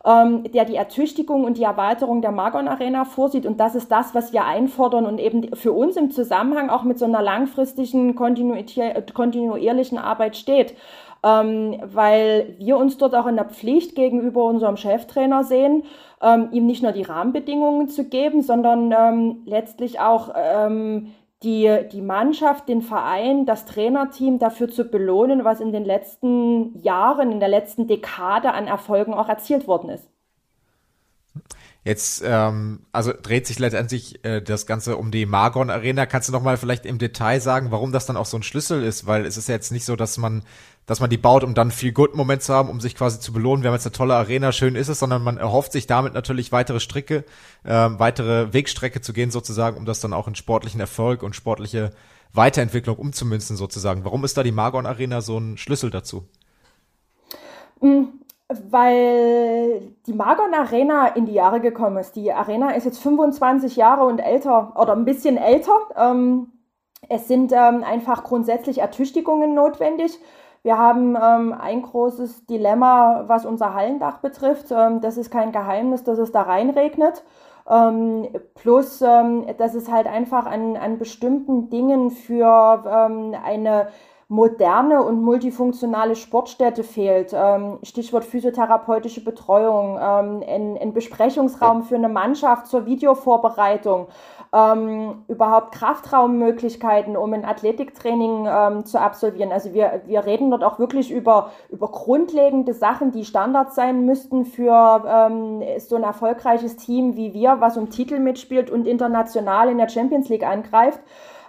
ähm, 0.08 0.50
der 0.52 0.64
die 0.64 0.76
Ertüchtigung 0.76 1.44
und 1.44 1.58
die 1.58 1.64
Erweiterung 1.64 2.22
der 2.22 2.32
Magon 2.32 2.70
Arena 2.70 3.04
vorsieht. 3.04 3.46
Und 3.46 3.60
das 3.60 3.76
ist 3.76 3.92
das, 3.92 4.16
was 4.16 4.32
wir 4.32 4.46
einfordern 4.46 5.06
und 5.06 5.20
eben 5.20 5.54
für 5.56 5.74
uns 5.74 5.98
im 5.98 6.12
Zusammenhang 6.12 6.70
auch 6.70 6.84
mit 6.84 6.98
so 6.98 7.06
einer 7.06 7.22
langfristigen, 7.22 8.16
kontinuierlichen 8.16 9.98
Arbeit 9.98 10.38
steht. 10.38 10.76
Ähm, 11.24 11.82
weil 11.84 12.56
wir 12.58 12.78
uns 12.78 12.98
dort 12.98 13.16
auch 13.16 13.28
in 13.28 13.36
der 13.36 13.46
Pflicht 13.46 13.96
gegenüber 13.96 14.46
unserem 14.46 14.78
Cheftrainer 14.78 15.44
sehen, 15.44 15.84
ähm, 16.22 16.50
ihm 16.52 16.66
nicht 16.66 16.84
nur 16.84 16.92
die 16.92 17.04
Rahmenbedingungen 17.04 17.90
zu 17.90 18.06
geben, 18.06 18.42
sondern 18.42 18.92
ähm, 18.92 19.42
letztlich 19.46 20.00
auch 20.00 20.32
ähm, 20.36 21.14
die, 21.44 21.80
die 21.92 22.02
Mannschaft, 22.02 22.68
den 22.68 22.82
Verein, 22.82 23.46
das 23.46 23.66
Trainerteam 23.66 24.40
dafür 24.40 24.70
zu 24.70 24.86
belohnen, 24.86 25.44
was 25.44 25.60
in 25.60 25.72
den 25.72 25.86
letzten 25.86 26.80
Jahren, 26.82 27.32
in 27.32 27.40
der 27.40 27.50
letzten 27.50 27.88
Dekade 27.88 28.54
an 28.54 28.68
Erfolgen 28.68 29.14
auch 29.14 29.30
erzielt 29.30 29.68
worden 29.68 29.90
ist. 29.90 30.08
Jetzt, 31.84 32.22
ähm, 32.26 32.82
also 32.92 33.14
dreht 33.14 33.48
sich 33.48 33.60
letztendlich 33.60 34.26
äh, 34.26 34.42
das 34.42 34.66
Ganze 34.66 34.98
um 34.98 35.10
die 35.10 35.26
Margon 35.26 35.70
Arena. 35.70 36.06
Kannst 36.06 36.28
du 36.28 36.34
noch 36.34 36.42
mal 36.42 36.58
vielleicht 36.58 36.86
im 36.86 36.98
Detail 36.98 37.40
sagen, 37.40 37.72
warum 37.72 37.94
das 37.94 38.06
dann 38.06 38.18
auch 38.18 38.26
so 38.26 38.38
ein 38.38 38.44
Schlüssel 38.44 38.84
ist? 38.84 39.08
Weil 39.08 39.26
es 39.26 39.38
ist 39.38 39.48
ja 39.48 39.56
jetzt 39.56 39.72
nicht 39.72 39.86
so, 39.86 39.96
dass 39.96 40.18
man, 40.18 40.44
dass 40.88 41.02
man 41.02 41.10
die 41.10 41.18
baut, 41.18 41.44
um 41.44 41.54
dann 41.54 41.70
viel 41.70 41.92
Good 41.92 42.16
Moment 42.16 42.42
zu 42.42 42.54
haben, 42.54 42.70
um 42.70 42.80
sich 42.80 42.96
quasi 42.96 43.20
zu 43.20 43.34
belohnen. 43.34 43.62
Wir 43.62 43.70
haben 43.70 43.76
jetzt 43.76 43.86
eine 43.86 43.92
tolle 43.92 44.16
Arena, 44.16 44.54
schön 44.54 44.76
ist 44.76 44.88
es, 44.88 45.00
sondern 45.00 45.22
man 45.22 45.38
erhofft 45.38 45.74
sich 45.74 45.86
damit 45.86 46.14
natürlich 46.14 46.54
weitere 46.54 46.80
Stricke, 46.80 47.26
ähm, 47.66 48.00
weitere 48.00 48.54
Wegstrecke 48.54 49.02
zu 49.02 49.12
gehen 49.12 49.30
sozusagen, 49.30 49.78
um 49.78 49.86
das 49.86 50.00
dann 50.00 50.14
auch 50.14 50.30
in 50.30 50.36
sportlichen 50.36 50.80
Erfolg 50.80 51.24
und 51.24 51.36
sportliche 51.36 51.92
Weiterentwicklung 52.34 52.96
umzumünzen 52.96 53.58
sozusagen. 53.58 54.06
Warum 54.06 54.24
ist 54.24 54.38
da 54.38 54.44
die 54.44 54.54
Margon 54.54 54.86
Arena 54.86 55.20
so 55.20 55.38
ein 55.38 55.58
Schlüssel 55.58 55.92
dazu? 55.92 56.24
Mm, 57.82 58.06
weil 58.70 59.82
die 60.06 60.14
Magon 60.14 60.54
Arena 60.54 61.08
in 61.08 61.26
die 61.26 61.34
Jahre 61.34 61.60
gekommen 61.60 61.98
ist. 61.98 62.16
Die 62.16 62.32
Arena 62.32 62.72
ist 62.72 62.86
jetzt 62.86 63.00
25 63.00 63.76
Jahre 63.76 64.06
und 64.06 64.20
älter 64.20 64.74
oder 64.80 64.94
ein 64.94 65.04
bisschen 65.04 65.36
älter. 65.36 65.78
Ähm, 65.98 66.48
es 67.10 67.28
sind 67.28 67.52
ähm, 67.52 67.84
einfach 67.84 68.24
grundsätzlich 68.24 68.78
Ertüchtigungen 68.80 69.54
notwendig. 69.54 70.18
Wir 70.68 70.78
haben 70.78 71.16
ähm, 71.16 71.56
ein 71.58 71.82
großes 71.82 72.46
Dilemma, 72.46 73.24
was 73.28 73.46
unser 73.46 73.74
Hallendach 73.74 74.18
betrifft. 74.18 74.66
Ähm, 74.70 75.00
das 75.00 75.16
ist 75.16 75.32
kein 75.32 75.54
Geheimnis, 75.54 76.04
dass 76.04 76.18
es 76.18 76.34
da 76.34 76.42
reinregnet. 76.42 77.24
Ähm, 77.70 78.28
plus, 78.54 79.02
ähm, 79.02 79.46
dass 79.58 79.76
es 79.76 79.90
halt 79.90 80.08
einfach 80.08 80.46
an, 80.46 80.76
an 80.76 80.98
bestimmten 80.98 81.70
Dingen 81.70 82.12
für 82.12 82.84
ähm, 82.86 83.34
eine 83.46 83.88
moderne 84.28 85.04
und 85.04 85.22
multifunktionale 85.22 86.18
Sportstätte 86.18 86.84
fehlt. 86.84 87.32
Ähm, 87.34 87.80
Stichwort 87.84 88.26
physiotherapeutische 88.26 89.24
Betreuung, 89.24 89.98
ähm, 89.98 90.44
ein, 90.46 90.78
ein, 90.78 90.94
Besprechungsraum 90.94 91.84
für 91.84 91.96
eine 91.96 92.10
Mannschaft 92.10 92.68
zur 92.68 92.86
Videovorbereitung, 92.86 94.08
ähm, 94.54 95.24
überhaupt 95.28 95.74
Kraftraummöglichkeiten, 95.74 97.18
um 97.18 97.34
ein 97.34 97.46
Athletiktraining 97.46 98.48
ähm, 98.50 98.86
zu 98.86 99.00
absolvieren. 99.00 99.52
Also 99.52 99.74
wir, 99.74 100.02
wir 100.06 100.26
reden 100.26 100.52
dort 100.52 100.64
auch 100.64 100.80
wirklich 100.80 101.12
über, 101.12 101.52
über 101.70 101.90
grundlegende 101.90 102.74
Sachen, 102.74 103.12
die 103.12 103.26
Standards 103.26 103.76
sein 103.76 104.06
müssten 104.06 104.46
für 104.46 105.04
ähm, 105.08 105.64
so 105.80 105.96
ein 105.96 106.04
erfolgreiches 106.04 106.78
Team 106.78 107.16
wie 107.16 107.34
wir, 107.34 107.60
was 107.60 107.78
um 107.78 107.90
Titel 107.90 108.20
mitspielt 108.20 108.70
und 108.70 108.88
international 108.88 109.70
in 109.70 109.78
der 109.78 109.90
Champions 109.90 110.30
League 110.30 110.48
angreift. 110.48 111.00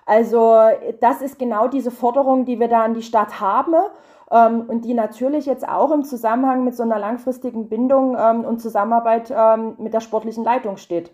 Also 0.06 0.56
das 1.00 1.20
ist 1.20 1.38
genau 1.38 1.68
diese 1.68 1.90
Forderung, 1.90 2.46
die 2.46 2.58
wir 2.58 2.68
da 2.68 2.82
an 2.82 2.94
die 2.94 3.02
Stadt 3.02 3.40
haben 3.40 3.74
ähm, 4.30 4.64
und 4.66 4.84
die 4.84 4.94
natürlich 4.94 5.46
jetzt 5.46 5.68
auch 5.68 5.90
im 5.90 6.02
Zusammenhang 6.04 6.64
mit 6.64 6.74
so 6.74 6.82
einer 6.82 6.98
langfristigen 6.98 7.68
Bindung 7.68 8.16
ähm, 8.18 8.44
und 8.44 8.61
Zusammenarbeit 8.61 9.32
ähm, 9.34 9.74
mit 9.78 9.94
der 9.94 10.00
sportlichen 10.00 10.44
Leitung 10.44 10.78
steht. 10.78 11.12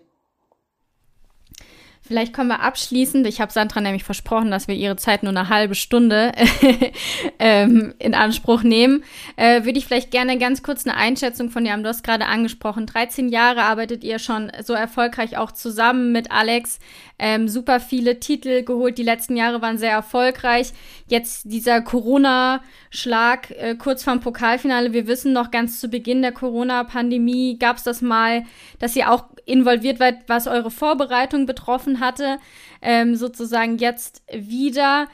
Vielleicht 2.07 2.33
kommen 2.33 2.49
wir 2.49 2.59
abschließend, 2.59 3.25
ich 3.25 3.41
habe 3.41 3.51
Sandra 3.51 3.81
nämlich 3.81 4.03
versprochen, 4.03 4.51
dass 4.51 4.67
wir 4.67 4.75
ihre 4.75 4.95
Zeit 4.95 5.23
nur 5.23 5.31
eine 5.31 5.49
halbe 5.49 5.73
Stunde 5.73 6.33
ähm, 7.39 7.95
in 7.97 8.13
Anspruch 8.13 8.61
nehmen, 8.61 9.03
äh, 9.37 9.63
würde 9.65 9.79
ich 9.79 9.87
vielleicht 9.87 10.11
gerne 10.11 10.37
ganz 10.37 10.61
kurz 10.61 10.85
eine 10.85 10.97
Einschätzung 10.97 11.49
von 11.49 11.63
dir 11.63 11.71
haben. 11.71 11.81
Du 11.81 11.89
hast 11.89 12.03
gerade 12.03 12.27
angesprochen, 12.27 12.85
13 12.85 13.29
Jahre 13.29 13.63
arbeitet 13.63 14.03
ihr 14.03 14.19
schon 14.19 14.51
so 14.63 14.73
erfolgreich 14.73 15.35
auch 15.37 15.51
zusammen 15.51 16.11
mit 16.11 16.31
Alex 16.31 16.77
ähm, 17.17 17.47
super 17.47 17.79
viele 17.79 18.19
Titel 18.19 18.63
geholt. 18.63 18.97
Die 18.97 19.03
letzten 19.03 19.35
Jahre 19.35 19.61
waren 19.61 19.77
sehr 19.77 19.91
erfolgreich. 19.91 20.73
Jetzt 21.07 21.51
dieser 21.51 21.81
Corona-Schlag 21.81 23.51
äh, 23.51 23.75
kurz 23.75 24.03
vorm 24.03 24.19
Pokalfinale. 24.19 24.93
Wir 24.93 25.07
wissen 25.07 25.33
noch 25.33 25.49
ganz 25.49 25.79
zu 25.79 25.87
Beginn 25.87 26.21
der 26.21 26.33
Corona-Pandemie 26.33 27.57
gab 27.57 27.77
es 27.77 27.83
das 27.83 28.01
mal, 28.01 28.43
dass 28.79 28.95
ihr 28.95 29.11
auch 29.11 29.23
involviert 29.45 29.99
wart, 29.99 30.19
was 30.27 30.47
eure 30.47 30.71
Vorbereitung 30.71 31.45
betroffen 31.45 31.99
hatte. 31.99 32.39
Ähm, 32.81 33.15
sozusagen 33.15 33.77
jetzt 33.77 34.23
wieder. 34.31 35.07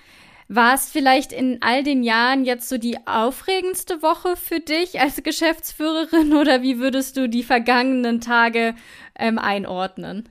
War 0.54 0.74
es 0.74 0.90
vielleicht 0.90 1.32
in 1.32 1.60
all 1.62 1.82
den 1.82 2.04
Jahren 2.04 2.44
jetzt 2.44 2.68
so 2.68 2.78
die 2.78 2.98
aufregendste 3.08 4.02
Woche 4.02 4.36
für 4.36 4.60
dich 4.60 5.00
als 5.00 5.24
Geschäftsführerin 5.24 6.34
oder 6.36 6.62
wie 6.62 6.78
würdest 6.78 7.16
du 7.16 7.30
die 7.30 7.44
vergangenen 7.44 8.20
Tage 8.20 8.76
ähm, 9.18 9.40
einordnen? 9.40 10.28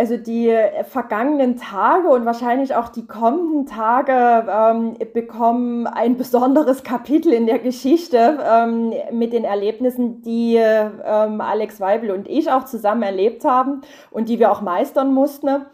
Also 0.00 0.16
die 0.16 0.50
vergangenen 0.84 1.58
Tage 1.58 2.08
und 2.08 2.24
wahrscheinlich 2.24 2.74
auch 2.74 2.88
die 2.88 3.06
kommenden 3.06 3.66
Tage 3.66 4.46
ähm, 4.50 4.96
bekommen 5.12 5.86
ein 5.86 6.16
besonderes 6.16 6.82
Kapitel 6.84 7.34
in 7.34 7.44
der 7.44 7.58
Geschichte 7.58 8.38
ähm, 8.42 8.94
mit 9.12 9.34
den 9.34 9.44
Erlebnissen, 9.44 10.22
die 10.22 10.56
ähm, 10.56 11.42
Alex 11.42 11.82
Weibel 11.82 12.12
und 12.12 12.30
ich 12.30 12.50
auch 12.50 12.64
zusammen 12.64 13.02
erlebt 13.02 13.44
haben 13.44 13.82
und 14.10 14.30
die 14.30 14.38
wir 14.38 14.50
auch 14.50 14.62
meistern 14.62 15.12
mussten. 15.12 15.66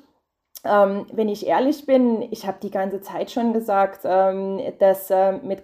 Ähm, 0.64 1.06
wenn 1.12 1.28
ich 1.28 1.46
ehrlich 1.46 1.86
bin, 1.86 2.22
ich 2.32 2.48
habe 2.48 2.58
die 2.60 2.72
ganze 2.72 3.00
Zeit 3.00 3.30
schon 3.30 3.52
gesagt, 3.52 4.00
ähm, 4.02 4.60
dass 4.80 5.08
äh, 5.08 5.38
mit, 5.44 5.62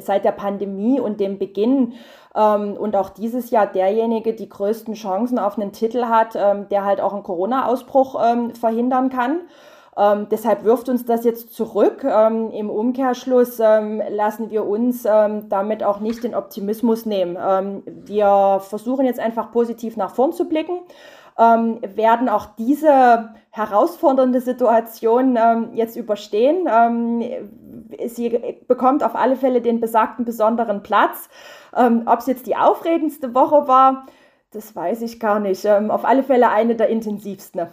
seit 0.00 0.24
der 0.24 0.32
Pandemie 0.32 0.98
und 0.98 1.20
dem 1.20 1.38
Beginn 1.38 1.92
ähm, 2.34 2.74
und 2.74 2.96
auch 2.96 3.10
dieses 3.10 3.50
Jahr 3.50 3.66
derjenige 3.66 4.34
die 4.34 4.48
größten 4.48 4.94
Chancen 4.94 5.38
auf 5.38 5.58
einen 5.58 5.72
Titel 5.72 6.04
hat, 6.04 6.36
ähm, 6.36 6.68
der 6.68 6.84
halt 6.84 7.00
auch 7.00 7.12
einen 7.12 7.22
Corona-Ausbruch 7.22 8.20
ähm, 8.24 8.54
verhindern 8.54 9.10
kann. 9.10 9.40
Ähm, 9.96 10.28
deshalb 10.30 10.64
wirft 10.64 10.88
uns 10.88 11.04
das 11.04 11.24
jetzt 11.24 11.52
zurück. 11.52 12.04
Ähm, 12.04 12.50
Im 12.52 12.70
Umkehrschluss 12.70 13.58
ähm, 13.60 14.00
lassen 14.08 14.50
wir 14.50 14.66
uns 14.66 15.02
damit 15.02 15.82
auch 15.82 16.00
nicht 16.00 16.22
den 16.22 16.34
Optimismus 16.34 17.06
nehmen. 17.06 17.36
wir 18.06 18.60
versuchen 18.60 19.06
jetzt 19.06 19.20
einfach 19.20 19.50
positiv 19.50 19.96
nach 19.96 20.14
vorn 20.14 20.32
zu 20.32 20.48
blicken 20.48 20.80
ähm, 21.40 21.80
werden 21.82 22.28
auch 22.28 22.46
diese 22.58 23.30
herausfordernde 23.50 24.40
Situation 24.40 25.36
ähm, 25.36 25.70
jetzt 25.74 25.96
überstehen. 25.96 26.68
Ähm, 26.70 27.22
sie 28.06 28.38
bekommt 28.68 29.02
auf 29.02 29.16
alle 29.16 29.36
Fälle 29.36 29.62
den 29.62 29.80
besagten 29.80 30.24
besonderen 30.24 30.82
Platz. 30.82 31.28
Ähm, 31.76 32.02
Ob 32.06 32.20
es 32.20 32.26
jetzt 32.26 32.46
die 32.46 32.56
aufregendste 32.56 33.34
Woche 33.34 33.68
war, 33.68 34.06
das 34.52 34.74
weiß 34.74 35.02
ich 35.02 35.20
gar 35.20 35.40
nicht. 35.40 35.64
Ähm, 35.64 35.90
auf 35.90 36.04
alle 36.04 36.22
Fälle 36.22 36.50
eine 36.50 36.74
der 36.74 36.88
intensivsten. 36.88 37.68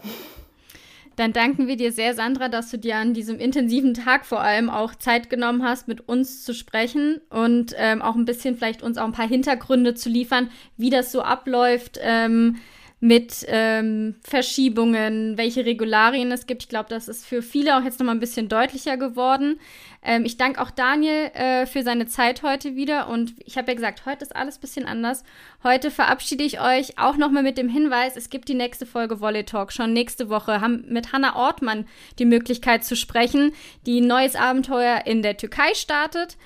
Dann 1.15 1.33
danken 1.33 1.67
wir 1.67 1.77
dir 1.77 1.91
sehr, 1.91 2.13
Sandra, 2.13 2.47
dass 2.47 2.69
du 2.69 2.77
dir 2.77 2.97
an 2.97 3.15
diesem 3.15 3.39
intensiven 3.39 3.95
Tag 3.95 4.23
vor 4.23 4.39
allem 4.39 4.69
auch 4.69 4.93
Zeit 4.93 5.31
genommen 5.31 5.63
hast, 5.63 5.88
mit 5.88 6.07
uns 6.07 6.43
zu 6.43 6.53
sprechen 6.53 7.21
und 7.31 7.73
ähm, 7.75 8.03
auch 8.03 8.15
ein 8.15 8.25
bisschen 8.25 8.55
vielleicht 8.55 8.83
uns 8.83 8.99
auch 8.99 9.05
ein 9.05 9.13
paar 9.13 9.27
Hintergründe 9.27 9.95
zu 9.95 10.10
liefern, 10.10 10.51
wie 10.77 10.91
das 10.91 11.12
so 11.12 11.23
abläuft. 11.23 11.99
Ähm, 12.03 12.57
mit 12.99 13.45
ähm, 13.47 14.15
Verschiebungen, 14.23 15.38
welche 15.38 15.65
Regularien 15.65 16.31
es 16.31 16.47
gibt. 16.47 16.63
Ich 16.63 16.69
glaube, 16.69 16.89
das 16.89 17.07
ist 17.07 17.27
für 17.27 17.43
viele 17.43 17.77
auch 17.77 17.83
jetzt 17.83 17.99
nochmal 17.99 18.15
ein 18.15 18.19
bisschen 18.19 18.49
deutlicher 18.49 18.97
geworden. 18.97 19.60
Ähm, 20.01 20.25
ich 20.25 20.38
danke 20.38 20.60
auch 20.60 20.71
Daniel 20.71 21.29
äh, 21.36 21.67
für 21.67 21.83
seine 21.83 22.07
Zeit 22.07 22.41
heute 22.41 22.75
wieder 22.75 23.07
und 23.07 23.36
ich 23.45 23.55
habe 23.55 23.67
ja 23.67 23.75
gesagt, 23.75 24.07
heute 24.07 24.23
ist 24.23 24.36
alles 24.36 24.57
ein 24.57 24.62
bisschen 24.62 24.86
anders. 24.88 25.23
Heute 25.63 25.91
verabschiede 25.91 26.43
ich 26.43 26.60
euch 26.60 26.97
auch 26.97 27.17
nochmal 27.17 27.43
mit 27.43 27.60
dem 27.60 27.69
Hinweis, 27.69 28.15
es 28.15 28.31
gibt 28.31 28.47
die 28.47 28.55
nächste 28.55 28.88
Folge 28.88 29.21
Volley 29.21 29.43
Talk 29.43 29.71
schon 29.71 29.93
nächste 29.93 30.29
Woche. 30.29 30.60
Haben 30.60 30.86
mit 30.88 31.13
Hannah 31.13 31.36
Ortmann 31.36 31.86
die 32.17 32.25
Möglichkeit 32.25 32.83
zu 32.83 32.95
sprechen, 32.95 33.53
die 33.86 34.01
ein 34.01 34.07
neues 34.07 34.36
Abenteuer 34.36 35.03
in 35.05 35.21
der 35.21 35.38
Türkei 35.38 35.75
startet. 35.75 36.38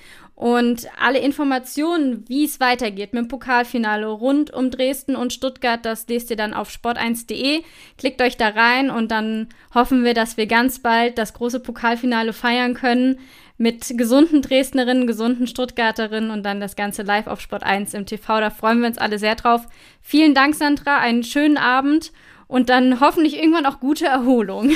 Und 0.41 0.88
alle 0.99 1.19
Informationen, 1.19 2.25
wie 2.27 2.45
es 2.45 2.60
weitergeht 2.60 3.13
mit 3.13 3.25
dem 3.25 3.27
Pokalfinale 3.27 4.08
rund 4.08 4.51
um 4.51 4.71
Dresden 4.71 5.15
und 5.15 5.32
Stuttgart, 5.32 5.86
das 5.86 6.08
lest 6.08 6.32
ihr 6.32 6.36
dann 6.36 6.56
auf 6.56 6.71
sport1.de. 6.71 7.62
Klickt 7.99 8.23
euch 8.23 8.38
da 8.38 8.47
rein 8.47 8.89
und 8.89 9.12
dann 9.12 9.49
hoffen 9.75 10.04
wir, 10.04 10.15
dass 10.15 10.38
wir 10.38 10.47
ganz 10.47 10.80
bald 10.80 11.19
das 11.19 11.36
große 11.36 11.60
Pokalfinale 11.60 12.34
feiern 12.34 12.73
können 12.73 13.19
mit 13.60 13.95
gesunden 13.95 14.41
Dresdnerinnen, 14.41 15.06
gesunden 15.06 15.45
Stuttgarterinnen 15.45 16.32
und 16.32 16.41
dann 16.41 16.60
das 16.60 16.75
Ganze 16.75 17.04
live 17.04 17.27
auf 17.27 17.39
Sport 17.39 17.62
1 17.62 17.93
im 17.93 18.08
TV. 18.08 18.39
Da 18.39 18.49
freuen 18.49 18.80
wir 18.80 18.88
uns 18.88 18.97
alle 18.97 19.19
sehr 19.19 19.36
drauf. 19.36 19.67
Vielen 20.01 20.34
Dank, 20.34 20.56
Sandra. 20.56 20.97
Einen 20.97 21.21
schönen 21.21 21.58
Abend 21.58 22.12
und 22.47 22.69
dann 22.69 22.99
hoffentlich 22.99 23.38
irgendwann 23.38 23.67
auch 23.67 23.80
gute 23.80 24.08
Erholung. 24.08 24.71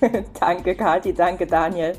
danke, 0.40 0.74
Kathi. 0.74 1.14
Danke, 1.14 1.46
Daniel. 1.46 1.96